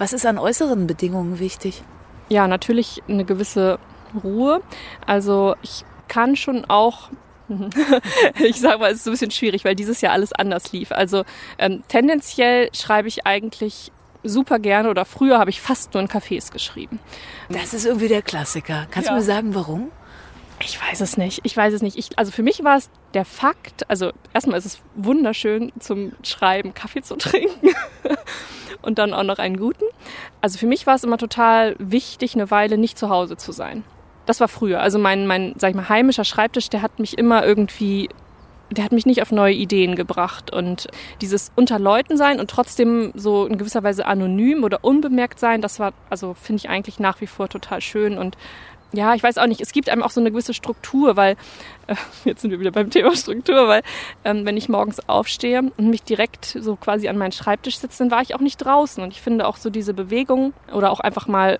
Was 0.00 0.14
ist 0.14 0.24
an 0.24 0.38
äußeren 0.38 0.86
Bedingungen 0.86 1.40
wichtig? 1.40 1.82
Ja, 2.30 2.48
natürlich 2.48 3.02
eine 3.06 3.26
gewisse 3.26 3.78
Ruhe. 4.24 4.62
Also 5.06 5.56
ich 5.60 5.84
kann 6.08 6.36
schon 6.36 6.64
auch 6.64 7.10
ich 8.38 8.58
sage 8.58 8.78
mal, 8.78 8.92
es 8.92 9.00
ist 9.00 9.08
ein 9.08 9.10
bisschen 9.10 9.30
schwierig, 9.30 9.66
weil 9.66 9.74
dieses 9.74 10.00
Jahr 10.00 10.14
alles 10.14 10.32
anders 10.32 10.72
lief. 10.72 10.90
Also 10.90 11.24
ähm, 11.58 11.82
tendenziell 11.88 12.70
schreibe 12.72 13.08
ich 13.08 13.26
eigentlich 13.26 13.92
super 14.22 14.58
gerne 14.58 14.88
oder 14.88 15.04
früher 15.04 15.38
habe 15.38 15.50
ich 15.50 15.60
fast 15.60 15.92
nur 15.92 16.02
in 16.02 16.08
Cafés 16.08 16.50
geschrieben. 16.50 16.98
Das 17.50 17.74
ist 17.74 17.84
irgendwie 17.84 18.08
der 18.08 18.22
Klassiker. 18.22 18.86
Kannst 18.90 19.08
ja. 19.08 19.14
du 19.14 19.20
mir 19.20 19.24
sagen, 19.24 19.54
warum? 19.54 19.90
Ich 20.62 20.80
weiß 20.80 21.02
es 21.02 21.18
nicht. 21.18 21.40
Ich 21.42 21.54
weiß 21.54 21.74
es 21.74 21.82
nicht. 21.82 21.98
Ich, 21.98 22.18
also 22.18 22.32
für 22.32 22.42
mich 22.42 22.64
war 22.64 22.78
es 22.78 22.88
der 23.12 23.26
Fakt, 23.26 23.90
also 23.90 24.12
erstmal 24.32 24.58
ist 24.58 24.66
es 24.66 24.78
wunderschön 24.94 25.72
zum 25.78 26.12
Schreiben 26.22 26.72
Kaffee 26.72 27.02
zu 27.02 27.16
trinken 27.18 27.74
und 28.82 28.98
dann 28.98 29.12
auch 29.12 29.22
noch 29.22 29.38
einen 29.38 29.58
guten. 29.58 29.84
Also 30.40 30.58
für 30.58 30.66
mich 30.66 30.86
war 30.86 30.94
es 30.94 31.04
immer 31.04 31.18
total 31.18 31.76
wichtig, 31.78 32.34
eine 32.34 32.50
Weile 32.50 32.78
nicht 32.78 32.98
zu 32.98 33.08
Hause 33.08 33.36
zu 33.36 33.52
sein. 33.52 33.84
Das 34.26 34.40
war 34.40 34.48
früher. 34.48 34.80
Also 34.80 34.98
mein, 34.98 35.26
mein, 35.26 35.54
sag 35.58 35.70
ich 35.70 35.76
mal, 35.76 35.88
heimischer 35.88 36.24
Schreibtisch, 36.24 36.68
der 36.68 36.82
hat 36.82 36.98
mich 36.98 37.18
immer 37.18 37.44
irgendwie, 37.44 38.08
der 38.70 38.84
hat 38.84 38.92
mich 38.92 39.06
nicht 39.06 39.22
auf 39.22 39.32
neue 39.32 39.54
Ideen 39.54 39.96
gebracht. 39.96 40.52
Und 40.52 40.88
dieses 41.20 41.50
unter 41.56 41.78
Leuten 41.78 42.16
sein 42.16 42.38
und 42.38 42.50
trotzdem 42.50 43.12
so 43.14 43.46
in 43.46 43.58
gewisser 43.58 43.82
Weise 43.82 44.06
anonym 44.06 44.62
oder 44.62 44.84
unbemerkt 44.84 45.40
sein, 45.40 45.60
das 45.60 45.80
war, 45.80 45.92
also 46.10 46.34
finde 46.34 46.60
ich 46.60 46.68
eigentlich 46.68 47.00
nach 47.00 47.20
wie 47.20 47.26
vor 47.26 47.48
total 47.48 47.80
schön 47.80 48.18
und 48.18 48.36
ja, 48.92 49.14
ich 49.14 49.22
weiß 49.22 49.38
auch 49.38 49.46
nicht, 49.46 49.60
es 49.60 49.72
gibt 49.72 49.88
einem 49.88 50.02
auch 50.02 50.10
so 50.10 50.20
eine 50.20 50.30
gewisse 50.30 50.54
Struktur, 50.54 51.16
weil, 51.16 51.36
äh, 51.86 51.94
jetzt 52.24 52.42
sind 52.42 52.50
wir 52.50 52.60
wieder 52.60 52.72
beim 52.72 52.90
Thema 52.90 53.14
Struktur, 53.14 53.68
weil 53.68 53.82
ähm, 54.24 54.44
wenn 54.44 54.56
ich 54.56 54.68
morgens 54.68 55.08
aufstehe 55.08 55.62
und 55.76 55.90
mich 55.90 56.02
direkt 56.02 56.44
so 56.60 56.76
quasi 56.76 57.08
an 57.08 57.18
meinen 57.18 57.32
Schreibtisch 57.32 57.78
sitze, 57.78 58.04
dann 58.04 58.10
war 58.10 58.22
ich 58.22 58.34
auch 58.34 58.40
nicht 58.40 58.58
draußen. 58.58 59.02
Und 59.02 59.12
ich 59.12 59.20
finde 59.20 59.46
auch 59.46 59.56
so 59.56 59.70
diese 59.70 59.94
Bewegung 59.94 60.52
oder 60.72 60.90
auch 60.90 61.00
einfach 61.00 61.26
mal 61.26 61.58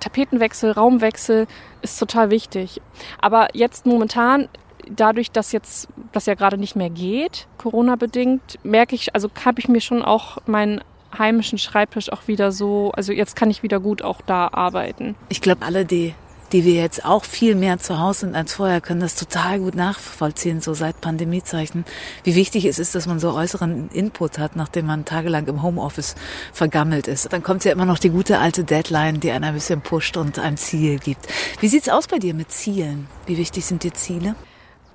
Tapetenwechsel, 0.00 0.72
Raumwechsel 0.72 1.46
ist 1.82 1.98
total 1.98 2.30
wichtig. 2.30 2.80
Aber 3.20 3.48
jetzt 3.54 3.86
momentan, 3.86 4.48
dadurch, 4.90 5.30
dass 5.30 5.52
jetzt 5.52 5.88
das 6.10 6.26
ja 6.26 6.34
gerade 6.34 6.58
nicht 6.58 6.74
mehr 6.74 6.90
geht, 6.90 7.46
Corona-bedingt, 7.58 8.58
merke 8.64 8.96
ich, 8.96 9.14
also 9.14 9.30
habe 9.44 9.60
ich 9.60 9.68
mir 9.68 9.80
schon 9.80 10.02
auch 10.02 10.38
meinen 10.46 10.82
heimischen 11.16 11.58
Schreibtisch 11.58 12.10
auch 12.10 12.26
wieder 12.26 12.52
so, 12.52 12.90
also 12.96 13.12
jetzt 13.12 13.36
kann 13.36 13.50
ich 13.50 13.62
wieder 13.62 13.80
gut 13.80 14.02
auch 14.02 14.20
da 14.22 14.48
arbeiten. 14.52 15.14
Ich 15.28 15.40
glaube, 15.40 15.64
alle, 15.64 15.84
die 15.84 16.14
die 16.52 16.64
wir 16.64 16.74
jetzt 16.74 17.04
auch 17.04 17.24
viel 17.24 17.54
mehr 17.54 17.78
zu 17.78 17.98
Hause 17.98 18.20
sind 18.20 18.36
als 18.36 18.54
vorher, 18.54 18.80
können 18.80 19.00
das 19.00 19.14
total 19.14 19.58
gut 19.60 19.74
nachvollziehen, 19.74 20.60
so 20.60 20.74
seit 20.74 21.00
Pandemiezeichen, 21.00 21.84
wie 22.24 22.34
wichtig 22.34 22.66
es 22.66 22.78
ist, 22.78 22.94
dass 22.94 23.06
man 23.06 23.18
so 23.18 23.32
äußeren 23.32 23.88
Input 23.90 24.38
hat, 24.38 24.54
nachdem 24.54 24.86
man 24.86 25.04
tagelang 25.04 25.46
im 25.48 25.62
Homeoffice 25.62 26.14
vergammelt 26.52 27.08
ist. 27.08 27.32
Dann 27.32 27.42
kommt 27.42 27.64
ja 27.64 27.72
immer 27.72 27.86
noch 27.86 27.98
die 27.98 28.10
gute 28.10 28.38
alte 28.38 28.64
Deadline, 28.64 29.20
die 29.20 29.30
einen 29.30 29.44
ein 29.44 29.54
bisschen 29.54 29.80
pusht 29.80 30.16
und 30.16 30.38
ein 30.38 30.56
Ziel 30.56 30.98
gibt. 30.98 31.26
Wie 31.60 31.68
sieht's 31.68 31.88
aus 31.88 32.06
bei 32.06 32.18
dir 32.18 32.34
mit 32.34 32.50
Zielen? 32.50 33.08
Wie 33.26 33.38
wichtig 33.38 33.64
sind 33.64 33.82
dir 33.82 33.94
Ziele? 33.94 34.34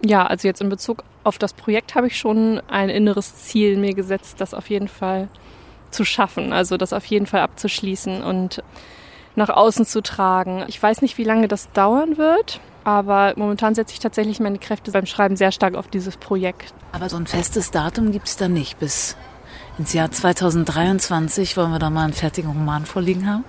Ja, 0.06 0.28
also 0.28 0.48
jetzt 0.48 0.62
in 0.62 0.70
Bezug 0.70 1.04
auf 1.24 1.40
das 1.40 1.54
Projekt 1.54 1.96
habe 1.96 2.08
ich 2.08 2.18
schon 2.18 2.62
ein 2.68 2.90
inneres 2.90 3.36
Ziel 3.36 3.78
mir 3.78 3.96
gesetzt, 3.96 4.36
das 4.40 4.54
auf 4.54 4.70
jeden 4.70 4.88
Fall 4.88 5.28
zu 5.90 6.06
schaffen, 6.06 6.54
also 6.54 6.78
das 6.78 6.94
auf 6.94 7.06
jeden 7.06 7.26
Fall 7.26 7.42
abzuschließen 7.42 8.22
und 8.22 8.62
nach 9.38 9.50
außen 9.50 9.86
zu 9.86 10.02
tragen. 10.02 10.66
Ich 10.68 10.82
weiß 10.82 11.02
nicht, 11.02 11.18
wie 11.18 11.24
lange 11.24 11.48
das 11.48 11.72
dauern 11.72 12.18
wird. 12.18 12.60
Aber 12.84 13.34
momentan 13.36 13.76
setze 13.76 13.94
ich 13.94 14.00
tatsächlich 14.00 14.40
meine 14.40 14.60
Kräfte 14.60 14.92
beim 14.92 15.06
Schreiben 15.06 15.36
sehr 15.36 15.52
stark 15.52 15.76
auf 15.76 15.90
dieses 15.90 16.16
Projekt. 16.16 16.74
Aber 16.94 17.10
so 17.10 17.18
ein 17.18 17.28
festes 17.28 17.70
Datum 17.70 18.12
gibt 18.14 18.28
es 18.28 18.38
da 18.38 18.48
nicht. 18.48 18.80
Bis 18.80 19.18
ins 19.78 19.92
Jahr 19.92 20.10
2023 20.10 21.58
wollen 21.58 21.72
wir 21.72 21.80
da 21.80 21.90
mal 21.90 22.06
einen 22.06 22.14
fertigen 22.14 22.50
Roman 22.50 22.86
vorliegen 22.86 23.30
haben. 23.30 23.44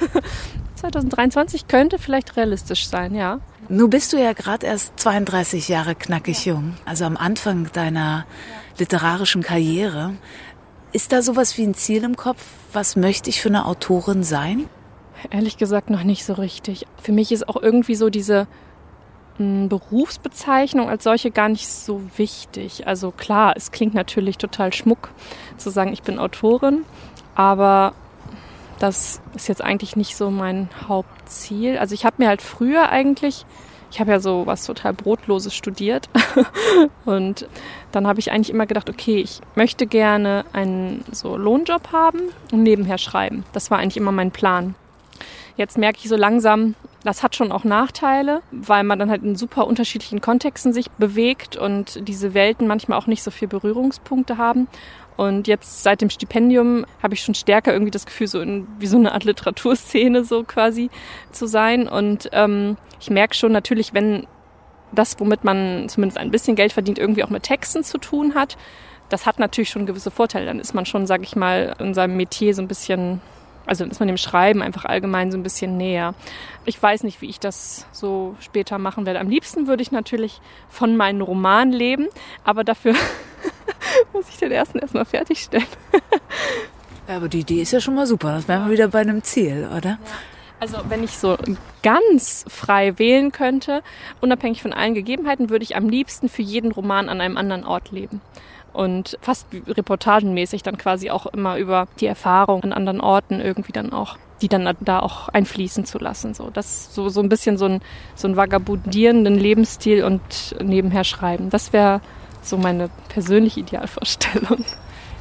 2023 0.76 1.66
könnte 1.66 1.98
vielleicht 1.98 2.36
realistisch 2.36 2.86
sein, 2.86 3.14
ja. 3.14 3.40
Nun 3.70 3.88
bist 3.88 4.12
du 4.12 4.18
ja 4.18 4.34
gerade 4.34 4.66
erst 4.66 5.00
32 5.00 5.68
Jahre 5.68 5.94
knackig 5.94 6.44
jung, 6.44 6.74
also 6.84 7.06
am 7.06 7.16
Anfang 7.16 7.72
deiner 7.72 8.26
literarischen 8.78 9.42
Karriere. 9.42 10.12
Ist 10.92 11.12
da 11.12 11.22
sowas 11.22 11.56
wie 11.56 11.62
ein 11.62 11.74
Ziel 11.74 12.04
im 12.04 12.16
Kopf? 12.16 12.44
Was 12.74 12.96
möchte 12.96 13.30
ich 13.30 13.40
für 13.40 13.48
eine 13.48 13.64
Autorin 13.64 14.22
sein? 14.22 14.68
Ehrlich 15.30 15.56
gesagt 15.56 15.90
noch 15.90 16.02
nicht 16.02 16.24
so 16.24 16.34
richtig. 16.34 16.86
Für 17.00 17.12
mich 17.12 17.32
ist 17.32 17.48
auch 17.48 17.60
irgendwie 17.60 17.94
so 17.94 18.10
diese 18.10 18.46
hm, 19.38 19.68
Berufsbezeichnung 19.68 20.88
als 20.88 21.04
solche 21.04 21.30
gar 21.30 21.48
nicht 21.48 21.68
so 21.68 22.02
wichtig. 22.16 22.86
Also 22.86 23.10
klar, 23.10 23.54
es 23.56 23.72
klingt 23.72 23.94
natürlich 23.94 24.38
total 24.38 24.72
schmuck 24.72 25.10
zu 25.56 25.70
sagen, 25.70 25.92
ich 25.92 26.02
bin 26.02 26.18
Autorin, 26.18 26.84
aber 27.34 27.94
das 28.78 29.20
ist 29.34 29.48
jetzt 29.48 29.62
eigentlich 29.62 29.96
nicht 29.96 30.16
so 30.16 30.30
mein 30.30 30.68
Hauptziel. 30.88 31.78
Also 31.78 31.94
ich 31.94 32.04
habe 32.04 32.16
mir 32.18 32.28
halt 32.28 32.42
früher 32.42 32.90
eigentlich, 32.90 33.44
ich 33.90 34.00
habe 34.00 34.10
ja 34.10 34.20
so 34.20 34.46
was 34.46 34.66
total 34.66 34.92
Brotloses 34.92 35.54
studiert. 35.54 36.08
und 37.04 37.48
dann 37.92 38.06
habe 38.06 38.20
ich 38.20 38.30
eigentlich 38.30 38.50
immer 38.50 38.66
gedacht, 38.66 38.90
okay, 38.90 39.16
ich 39.16 39.40
möchte 39.54 39.86
gerne 39.86 40.44
einen 40.52 41.04
so 41.10 41.36
Lohnjob 41.36 41.92
haben 41.92 42.20
und 42.52 42.62
nebenher 42.62 42.98
schreiben. 42.98 43.44
Das 43.52 43.70
war 43.70 43.78
eigentlich 43.78 43.96
immer 43.96 44.12
mein 44.12 44.30
Plan. 44.30 44.74
Jetzt 45.56 45.78
merke 45.78 45.98
ich 46.02 46.08
so 46.08 46.16
langsam, 46.16 46.74
das 47.04 47.22
hat 47.22 47.36
schon 47.36 47.52
auch 47.52 47.64
Nachteile, 47.64 48.42
weil 48.50 48.82
man 48.82 48.98
dann 48.98 49.10
halt 49.10 49.22
in 49.22 49.36
super 49.36 49.66
unterschiedlichen 49.66 50.20
Kontexten 50.20 50.72
sich 50.72 50.90
bewegt 50.90 51.56
und 51.56 52.08
diese 52.08 52.34
Welten 52.34 52.66
manchmal 52.66 52.98
auch 52.98 53.06
nicht 53.06 53.22
so 53.22 53.30
viel 53.30 53.46
Berührungspunkte 53.46 54.36
haben. 54.36 54.66
Und 55.16 55.46
jetzt 55.46 55.84
seit 55.84 56.00
dem 56.00 56.10
Stipendium 56.10 56.86
habe 57.02 57.14
ich 57.14 57.22
schon 57.22 57.36
stärker 57.36 57.72
irgendwie 57.72 57.92
das 57.92 58.06
Gefühl, 58.06 58.26
so 58.26 58.40
in, 58.40 58.66
wie 58.80 58.86
so 58.86 58.96
eine 58.96 59.12
Art 59.12 59.22
Literaturszene 59.24 60.24
so 60.24 60.42
quasi 60.42 60.90
zu 61.30 61.46
sein. 61.46 61.86
Und 61.86 62.28
ähm, 62.32 62.76
ich 62.98 63.10
merke 63.10 63.34
schon 63.34 63.52
natürlich, 63.52 63.94
wenn 63.94 64.26
das, 64.90 65.18
womit 65.20 65.44
man 65.44 65.88
zumindest 65.88 66.18
ein 66.18 66.30
bisschen 66.30 66.56
Geld 66.56 66.72
verdient, 66.72 66.98
irgendwie 66.98 67.22
auch 67.22 67.30
mit 67.30 67.44
Texten 67.44 67.84
zu 67.84 67.98
tun 67.98 68.34
hat, 68.34 68.56
das 69.08 69.26
hat 69.26 69.38
natürlich 69.38 69.68
schon 69.68 69.86
gewisse 69.86 70.10
Vorteile. 70.10 70.46
Dann 70.46 70.58
ist 70.58 70.74
man 70.74 70.86
schon, 70.86 71.06
sage 71.06 71.22
ich 71.22 71.36
mal, 71.36 71.76
in 71.78 71.94
seinem 71.94 72.16
Metier 72.16 72.54
so 72.54 72.62
ein 72.62 72.68
bisschen 72.68 73.20
also 73.66 73.84
ist 73.84 74.00
man 74.00 74.08
dem 74.08 74.16
Schreiben 74.16 74.62
einfach 74.62 74.84
allgemein 74.84 75.30
so 75.30 75.38
ein 75.38 75.42
bisschen 75.42 75.76
näher. 75.76 76.14
Ich 76.64 76.80
weiß 76.82 77.02
nicht, 77.02 77.20
wie 77.20 77.28
ich 77.28 77.40
das 77.40 77.86
so 77.92 78.36
später 78.40 78.78
machen 78.78 79.06
werde. 79.06 79.20
Am 79.20 79.28
liebsten 79.28 79.66
würde 79.66 79.82
ich 79.82 79.92
natürlich 79.92 80.40
von 80.68 80.96
meinen 80.96 81.20
Romanen 81.20 81.72
leben, 81.72 82.08
aber 82.44 82.64
dafür 82.64 82.94
muss 84.12 84.28
ich 84.28 84.36
den 84.36 84.52
ersten 84.52 84.78
erstmal 84.78 85.04
fertigstellen. 85.04 85.66
ja, 87.08 87.16
aber 87.16 87.28
die 87.28 87.40
Idee 87.40 87.62
ist 87.62 87.72
ja 87.72 87.80
schon 87.80 87.94
mal 87.94 88.06
super. 88.06 88.32
Das 88.32 88.48
wären 88.48 88.66
wir 88.66 88.72
wieder 88.72 88.88
bei 88.88 89.00
einem 89.00 89.22
Ziel, 89.22 89.68
oder? 89.76 89.98
Also 90.60 90.78
wenn 90.88 91.02
ich 91.02 91.18
so 91.18 91.36
ganz 91.82 92.44
frei 92.48 92.98
wählen 92.98 93.32
könnte, 93.32 93.82
unabhängig 94.20 94.62
von 94.62 94.72
allen 94.72 94.94
Gegebenheiten, 94.94 95.50
würde 95.50 95.64
ich 95.64 95.76
am 95.76 95.88
liebsten 95.88 96.28
für 96.28 96.42
jeden 96.42 96.72
Roman 96.72 97.08
an 97.08 97.20
einem 97.20 97.36
anderen 97.36 97.64
Ort 97.64 97.90
leben 97.90 98.20
und 98.74 99.18
fast 99.20 99.46
reportagenmäßig 99.66 100.62
dann 100.62 100.76
quasi 100.76 101.10
auch 101.10 101.26
immer 101.26 101.56
über 101.56 101.86
die 102.00 102.06
Erfahrung 102.06 102.62
an 102.64 102.72
anderen 102.72 103.00
Orten 103.00 103.40
irgendwie 103.40 103.72
dann 103.72 103.92
auch 103.92 104.18
die 104.42 104.48
dann 104.48 104.68
da 104.80 104.98
auch 104.98 105.28
einfließen 105.28 105.86
zu 105.86 105.98
lassen. 105.98 106.34
So, 106.34 106.50
das 106.50 106.94
so, 106.94 107.08
so 107.08 107.20
ein 107.20 107.28
bisschen 107.28 107.56
so 107.56 107.66
ein, 107.66 107.80
so 108.14 108.28
ein 108.28 108.36
vagabundierenden 108.36 109.36
Lebensstil 109.38 110.04
und 110.04 110.20
nebenher 110.62 111.04
schreiben. 111.04 111.50
Das 111.50 111.72
wäre 111.72 112.00
so 112.42 112.58
meine 112.58 112.90
persönliche 113.08 113.60
Idealvorstellung. 113.60 114.64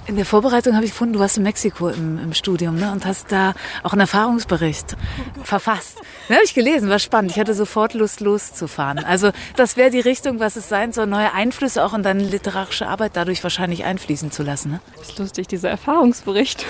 In 0.05 0.17
der 0.17 0.25
Vorbereitung 0.25 0.75
habe 0.75 0.83
ich 0.83 0.91
gefunden, 0.91 1.13
du 1.13 1.19
warst 1.19 1.37
in 1.37 1.43
Mexiko 1.43 1.87
im, 1.87 2.19
im 2.19 2.33
Studium 2.33 2.75
ne, 2.75 2.91
und 2.91 3.05
hast 3.05 3.31
da 3.31 3.53
auch 3.83 3.93
einen 3.93 4.01
Erfahrungsbericht 4.01 4.97
verfasst. 5.43 5.99
Den 6.27 6.35
habe 6.35 6.45
ich 6.45 6.53
gelesen, 6.53 6.89
war 6.89 6.99
spannend. 6.99 7.31
Ich 7.31 7.39
hatte 7.39 7.53
sofort 7.53 7.93
Lust, 7.93 8.19
loszufahren. 8.19 8.99
Also 8.99 9.31
das 9.55 9.77
wäre 9.77 9.91
die 9.91 10.01
Richtung, 10.01 10.39
was 10.41 10.57
es 10.57 10.67
sein 10.67 10.91
soll, 10.91 11.07
neue 11.07 11.31
Einflüsse 11.31 11.85
auch 11.85 11.93
in 11.93 12.03
deine 12.03 12.23
literarische 12.23 12.87
Arbeit 12.87 13.11
dadurch 13.15 13.41
wahrscheinlich 13.43 13.85
einfließen 13.85 14.29
zu 14.31 14.43
lassen. 14.43 14.71
Ne? 14.71 14.81
Das 14.97 15.09
ist 15.09 15.19
lustig, 15.19 15.47
dieser 15.47 15.69
Erfahrungsbericht 15.69 16.65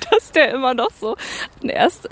dass 0.10 0.32
der 0.32 0.52
immer 0.52 0.74
noch 0.74 0.90
so 0.90 1.16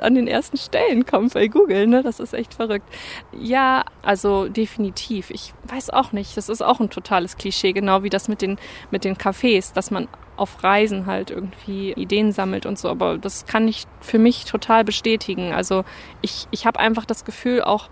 an 0.00 0.14
den 0.14 0.28
ersten 0.28 0.56
Stellen 0.56 1.06
kommt 1.06 1.34
bei 1.34 1.48
Google. 1.48 1.86
Ne? 1.86 2.02
Das 2.02 2.20
ist 2.20 2.34
echt 2.34 2.54
verrückt. 2.54 2.86
Ja, 3.32 3.84
also 4.02 4.48
definitiv. 4.48 5.30
Ich 5.30 5.54
weiß 5.64 5.90
auch 5.90 6.12
nicht. 6.12 6.36
Das 6.36 6.48
ist 6.48 6.62
auch 6.62 6.80
ein 6.80 6.90
totales 6.90 7.36
Klischee, 7.36 7.72
genau 7.72 8.02
wie 8.02 8.10
das 8.10 8.28
mit 8.28 8.42
den, 8.42 8.58
mit 8.90 9.04
den 9.04 9.16
Cafés, 9.16 9.72
dass 9.74 9.90
man 9.90 10.08
auf 10.36 10.62
Reisen 10.62 11.06
halt 11.06 11.30
irgendwie 11.30 11.92
Ideen 11.92 12.32
sammelt 12.32 12.66
und 12.66 12.78
so. 12.78 12.88
Aber 12.88 13.18
das 13.18 13.46
kann 13.46 13.68
ich 13.68 13.86
für 14.00 14.18
mich 14.18 14.44
total 14.44 14.84
bestätigen. 14.84 15.52
Also 15.52 15.84
ich, 16.22 16.46
ich 16.50 16.66
habe 16.66 16.78
einfach 16.78 17.04
das 17.06 17.24
Gefühl, 17.24 17.62
auch 17.62 17.88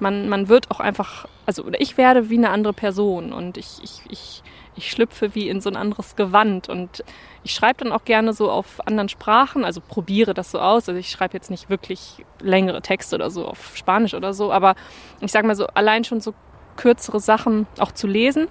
man, 0.00 0.28
man 0.28 0.48
wird 0.48 0.70
auch 0.70 0.80
einfach, 0.80 1.26
also 1.46 1.64
ich 1.78 1.96
werde 1.96 2.30
wie 2.30 2.36
eine 2.36 2.50
andere 2.50 2.72
Person 2.72 3.32
und 3.32 3.56
ich, 3.56 3.78
ich, 3.82 4.02
ich, 4.08 4.42
ich 4.76 4.90
schlüpfe 4.90 5.34
wie 5.34 5.48
in 5.48 5.60
so 5.60 5.70
ein 5.70 5.76
anderes 5.76 6.16
Gewand 6.16 6.68
und 6.68 7.04
ich 7.42 7.52
schreibe 7.52 7.84
dann 7.84 7.92
auch 7.92 8.04
gerne 8.04 8.32
so 8.32 8.50
auf 8.50 8.86
anderen 8.86 9.08
Sprachen, 9.08 9.64
also 9.64 9.80
probiere 9.80 10.34
das 10.34 10.50
so 10.50 10.58
aus. 10.58 10.88
Also 10.88 10.98
ich 10.98 11.10
schreibe 11.10 11.34
jetzt 11.34 11.50
nicht 11.50 11.70
wirklich 11.70 12.24
längere 12.40 12.82
Texte 12.82 13.16
oder 13.16 13.30
so 13.30 13.46
auf 13.46 13.76
Spanisch 13.76 14.14
oder 14.14 14.32
so, 14.34 14.52
aber 14.52 14.74
ich 15.20 15.30
sage 15.30 15.46
mal 15.46 15.56
so, 15.56 15.66
allein 15.68 16.04
schon 16.04 16.20
so 16.20 16.34
kürzere 16.76 17.20
Sachen 17.20 17.66
auch 17.78 17.92
zu 17.92 18.06
lesen 18.06 18.48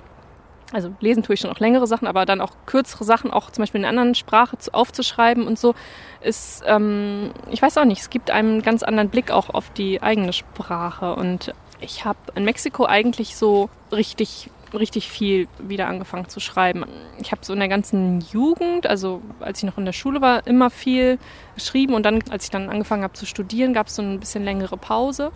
also 0.74 0.92
lesen 1.00 1.24
tue 1.24 1.36
ich 1.36 1.40
schon 1.40 1.52
auch 1.52 1.60
längere 1.60 1.86
Sachen, 1.86 2.08
aber 2.08 2.26
dann 2.26 2.42
auch 2.42 2.52
kürzere 2.66 3.04
Sachen, 3.04 3.32
auch 3.32 3.52
zum 3.52 3.62
Beispiel 3.62 3.80
in 3.80 3.86
einer 3.86 4.02
anderen 4.02 4.16
Sprache 4.16 4.58
zu, 4.58 4.74
aufzuschreiben 4.74 5.46
und 5.46 5.60
so, 5.60 5.76
ist, 6.22 6.64
ähm, 6.66 7.32
ich 7.52 7.62
weiß 7.62 7.78
auch 7.78 7.86
nicht, 7.86 8.02
es 8.02 8.10
gibt 8.10 8.32
einen 8.32 8.64
ganz 8.64 8.82
anderen 8.82 9.10
Blick 9.10 9.30
auch 9.30 9.50
auf 9.52 9.70
die 9.70 10.02
eigene 10.02 10.34
Sprache. 10.34 11.16
Und 11.16 11.54
ich 11.80 12.06
habe 12.06 12.18
in 12.36 12.44
Mexiko 12.44 12.86
eigentlich 12.86 13.36
so 13.36 13.70
richtig 13.92 14.50
richtig 14.78 15.10
viel 15.10 15.48
wieder 15.60 15.88
angefangen 15.88 16.28
zu 16.30 16.40
schreiben. 16.40 16.86
Ich 17.20 17.32
habe 17.32 17.44
so 17.46 17.54
in 17.54 17.60
der 17.60 17.70
ganzen 17.70 18.22
Jugend, 18.32 18.88
also 18.88 19.22
als 19.40 19.60
ich 19.60 19.64
noch 19.66 19.78
in 19.78 19.86
der 19.86 19.94
Schule 19.94 20.22
war, 20.22 20.46
immer 20.48 20.70
viel 20.70 21.20
geschrieben 21.56 21.94
und 21.94 22.04
dann, 22.04 22.24
als 22.30 22.46
ich 22.46 22.50
dann 22.52 22.70
angefangen 22.70 23.04
habe 23.04 23.14
zu 23.14 23.26
studieren, 23.26 23.74
gab 23.74 23.88
es 23.88 23.96
so 23.96 24.02
ein 24.02 24.20
bisschen 24.20 24.44
längere 24.44 24.78
Pause. 24.78 25.32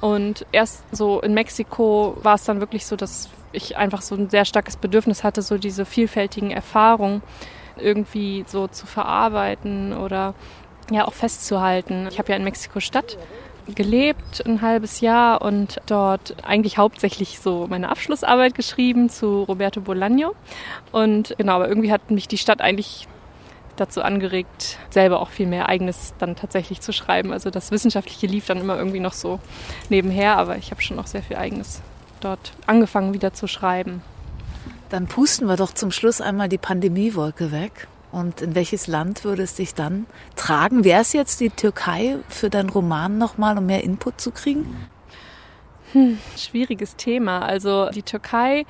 Und 0.00 0.44
erst 0.52 0.84
so 0.92 1.20
in 1.20 1.34
Mexiko 1.34 2.16
war 2.22 2.34
es 2.34 2.44
dann 2.44 2.60
wirklich 2.60 2.86
so, 2.86 2.96
dass 2.96 3.30
ich 3.52 3.76
einfach 3.76 4.02
so 4.02 4.14
ein 4.14 4.28
sehr 4.28 4.44
starkes 4.44 4.76
Bedürfnis 4.76 5.24
hatte, 5.24 5.40
so 5.42 5.56
diese 5.56 5.84
vielfältigen 5.84 6.50
Erfahrungen 6.50 7.22
irgendwie 7.78 8.44
so 8.46 8.68
zu 8.68 8.86
verarbeiten 8.86 9.96
oder 9.96 10.34
ja 10.90 11.06
auch 11.06 11.14
festzuhalten. 11.14 12.06
Ich 12.10 12.18
habe 12.18 12.30
ja 12.30 12.36
in 12.36 12.44
Mexiko-Stadt 12.44 13.18
gelebt 13.74 14.44
ein 14.46 14.62
halbes 14.62 15.00
Jahr 15.00 15.42
und 15.42 15.80
dort 15.86 16.36
eigentlich 16.44 16.78
hauptsächlich 16.78 17.40
so 17.40 17.66
meine 17.68 17.88
Abschlussarbeit 17.88 18.54
geschrieben 18.54 19.08
zu 19.08 19.42
Roberto 19.42 19.80
Bolaño. 19.80 20.32
Und 20.92 21.34
genau, 21.36 21.54
aber 21.54 21.68
irgendwie 21.68 21.92
hat 21.92 22.10
mich 22.10 22.28
die 22.28 22.38
Stadt 22.38 22.60
eigentlich 22.60 23.08
dazu 23.76 24.02
angeregt, 24.02 24.78
selber 24.90 25.20
auch 25.20 25.28
viel 25.28 25.46
mehr 25.46 25.68
eigenes 25.68 26.14
dann 26.18 26.36
tatsächlich 26.36 26.80
zu 26.80 26.92
schreiben. 26.92 27.32
Also 27.32 27.50
das 27.50 27.70
Wissenschaftliche 27.70 28.26
lief 28.26 28.46
dann 28.46 28.58
immer 28.58 28.78
irgendwie 28.78 29.00
noch 29.00 29.12
so 29.12 29.40
nebenher, 29.90 30.38
aber 30.38 30.56
ich 30.56 30.70
habe 30.70 30.80
schon 30.80 30.96
noch 30.96 31.06
sehr 31.06 31.22
viel 31.22 31.36
eigenes 31.36 31.82
dort 32.20 32.52
angefangen 32.66 33.12
wieder 33.12 33.34
zu 33.34 33.46
schreiben. 33.46 34.02
Dann 34.88 35.06
pusten 35.06 35.48
wir 35.48 35.56
doch 35.56 35.72
zum 35.72 35.90
Schluss 35.90 36.20
einmal 36.20 36.48
die 36.48 36.58
Pandemiewolke 36.58 37.52
weg. 37.52 37.88
Und 38.12 38.40
in 38.40 38.54
welches 38.54 38.86
Land 38.86 39.24
würde 39.24 39.42
es 39.42 39.54
dich 39.54 39.74
dann 39.74 40.06
tragen? 40.36 40.84
Wäre 40.84 41.02
es 41.02 41.12
jetzt 41.12 41.40
die 41.40 41.50
Türkei 41.50 42.16
für 42.28 42.50
deinen 42.50 42.70
Roman 42.70 43.18
nochmal, 43.18 43.58
um 43.58 43.66
mehr 43.66 43.84
Input 43.84 44.20
zu 44.20 44.30
kriegen? 44.30 44.88
Hm, 45.92 46.18
schwieriges 46.36 46.96
Thema. 46.96 47.40
Also 47.40 47.90
die 47.90 48.02
Türkei 48.02 48.64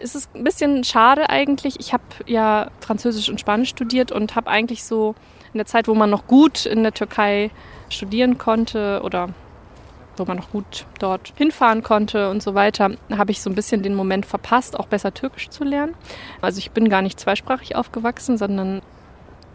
ist 0.00 0.14
es 0.14 0.28
ein 0.34 0.44
bisschen 0.44 0.84
schade 0.84 1.28
eigentlich. 1.30 1.78
Ich 1.80 1.92
habe 1.92 2.04
ja 2.26 2.70
Französisch 2.80 3.28
und 3.28 3.40
Spanisch 3.40 3.70
studiert 3.70 4.12
und 4.12 4.36
habe 4.36 4.50
eigentlich 4.50 4.84
so 4.84 5.14
in 5.52 5.58
der 5.58 5.66
Zeit, 5.66 5.88
wo 5.88 5.94
man 5.94 6.10
noch 6.10 6.26
gut 6.26 6.66
in 6.66 6.82
der 6.82 6.92
Türkei 6.92 7.50
studieren 7.88 8.38
konnte 8.38 9.02
oder 9.04 9.28
wo 10.16 10.24
man 10.24 10.36
noch 10.36 10.50
gut 10.50 10.86
dort 10.98 11.32
hinfahren 11.36 11.82
konnte 11.82 12.30
und 12.30 12.42
so 12.42 12.54
weiter, 12.54 12.90
habe 13.16 13.30
ich 13.30 13.42
so 13.42 13.50
ein 13.50 13.54
bisschen 13.54 13.82
den 13.82 13.94
Moment 13.94 14.26
verpasst, 14.26 14.78
auch 14.78 14.86
besser 14.86 15.14
Türkisch 15.14 15.50
zu 15.50 15.64
lernen. 15.64 15.94
Also 16.40 16.58
ich 16.58 16.70
bin 16.70 16.88
gar 16.88 17.02
nicht 17.02 17.18
zweisprachig 17.18 17.76
aufgewachsen, 17.76 18.36
sondern 18.36 18.82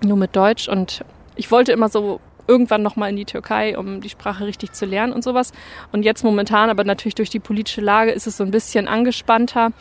nur 0.04 0.18
mit 0.18 0.36
Deutsch 0.36 0.68
und 0.68 1.04
ich 1.36 1.52
wollte 1.52 1.72
immer 1.72 1.90
so 1.90 2.20
irgendwann 2.48 2.82
nochmal 2.82 3.10
in 3.10 3.16
die 3.16 3.26
Türkei, 3.26 3.78
um 3.78 4.02
die 4.02 4.10
Sprache 4.10 4.46
richtig 4.46 4.72
zu 4.72 4.86
lernen 4.86 5.14
und 5.14 5.24
sowas. 5.24 5.52
Und 5.92 6.04
jetzt 6.04 6.24
momentan, 6.24 6.70
aber 6.70 6.84
natürlich 6.84 7.16
durch 7.16 7.30
die 7.30 7.40
politische 7.40 7.82
Lage, 7.82 8.12
ist 8.12 8.26
es 8.26 8.38
so 8.38 8.44
ein 8.44 8.52
bisschen 8.52 8.88
angespannter. 8.88 9.72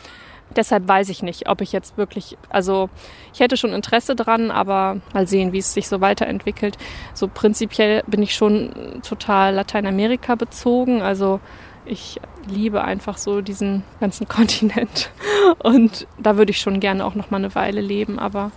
Deshalb 0.57 0.87
weiß 0.87 1.09
ich 1.09 1.21
nicht, 1.21 1.47
ob 1.47 1.61
ich 1.61 1.71
jetzt 1.71 1.97
wirklich, 1.97 2.37
also 2.49 2.89
ich 3.33 3.39
hätte 3.39 3.55
schon 3.57 3.73
Interesse 3.73 4.15
dran, 4.15 4.51
aber 4.51 4.97
mal 5.13 5.27
sehen, 5.27 5.53
wie 5.53 5.59
es 5.59 5.73
sich 5.73 5.87
so 5.87 6.01
weiterentwickelt. 6.01 6.77
So 7.13 7.27
prinzipiell 7.27 8.03
bin 8.07 8.23
ich 8.23 8.35
schon 8.35 9.01
total 9.07 9.53
Lateinamerika 9.53 10.35
bezogen, 10.35 11.01
also 11.01 11.39
ich 11.85 12.19
liebe 12.47 12.83
einfach 12.83 13.17
so 13.17 13.41
diesen 13.41 13.83
ganzen 13.99 14.27
Kontinent 14.27 15.11
und 15.59 16.07
da 16.17 16.37
würde 16.37 16.51
ich 16.51 16.59
schon 16.59 16.79
gerne 16.79 17.05
auch 17.05 17.15
noch 17.15 17.29
mal 17.29 17.37
eine 17.37 17.55
Weile 17.55 17.81
leben, 17.81 18.19
aber 18.19 18.51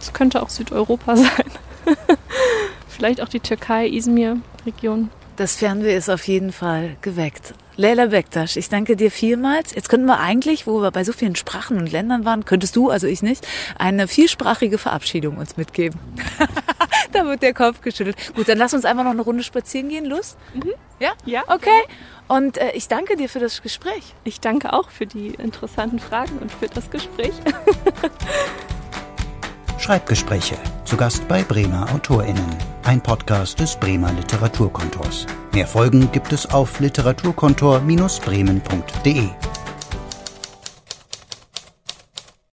es 0.00 0.12
könnte 0.12 0.42
auch 0.42 0.48
Südeuropa 0.48 1.16
sein. 1.16 1.50
Vielleicht 2.88 3.20
auch 3.20 3.28
die 3.28 3.40
Türkei, 3.40 3.86
Izmir-Region. 3.86 5.10
Das 5.36 5.56
Fernweh 5.56 5.94
ist 5.94 6.08
auf 6.08 6.26
jeden 6.26 6.52
Fall 6.52 6.96
geweckt. 7.00 7.54
Leila 7.78 8.06
Bektasch, 8.06 8.56
ich 8.56 8.68
danke 8.68 8.96
dir 8.96 9.08
vielmals. 9.08 9.72
Jetzt 9.72 9.88
könnten 9.88 10.06
wir 10.06 10.18
eigentlich, 10.18 10.66
wo 10.66 10.82
wir 10.82 10.90
bei 10.90 11.04
so 11.04 11.12
vielen 11.12 11.36
Sprachen 11.36 11.78
und 11.78 11.92
Ländern 11.92 12.24
waren, 12.24 12.44
könntest 12.44 12.74
du, 12.74 12.90
also 12.90 13.06
ich 13.06 13.22
nicht, 13.22 13.46
eine 13.78 14.08
vielsprachige 14.08 14.78
Verabschiedung 14.78 15.36
uns 15.36 15.56
mitgeben. 15.56 15.96
da 17.12 17.24
wird 17.24 17.40
der 17.40 17.54
Kopf 17.54 17.80
geschüttelt. 17.80 18.16
Gut, 18.34 18.48
dann 18.48 18.58
lass 18.58 18.74
uns 18.74 18.84
einfach 18.84 19.04
noch 19.04 19.12
eine 19.12 19.22
Runde 19.22 19.44
spazieren 19.44 19.90
gehen. 19.90 20.06
Lust? 20.06 20.36
Mhm. 20.54 20.72
Ja? 20.98 21.12
Ja. 21.24 21.44
Okay. 21.46 21.70
Und 22.26 22.58
äh, 22.58 22.72
ich 22.72 22.88
danke 22.88 23.16
dir 23.16 23.28
für 23.28 23.38
das 23.38 23.62
Gespräch. 23.62 24.12
Ich 24.24 24.40
danke 24.40 24.72
auch 24.72 24.90
für 24.90 25.06
die 25.06 25.28
interessanten 25.28 26.00
Fragen 26.00 26.36
und 26.38 26.50
für 26.50 26.66
das 26.66 26.90
Gespräch. 26.90 27.34
Schreibgespräche. 29.88 30.56
Zu 30.84 30.98
Gast 30.98 31.26
bei 31.28 31.42
Bremer 31.42 31.88
AutorInnen. 31.94 32.44
Ein 32.84 33.00
Podcast 33.00 33.58
des 33.58 33.74
Bremer 33.74 34.12
Literaturkontors. 34.12 35.24
Mehr 35.54 35.66
Folgen 35.66 36.12
gibt 36.12 36.30
es 36.34 36.44
auf 36.44 36.78
literaturkontor-bremen.de. 36.78 39.30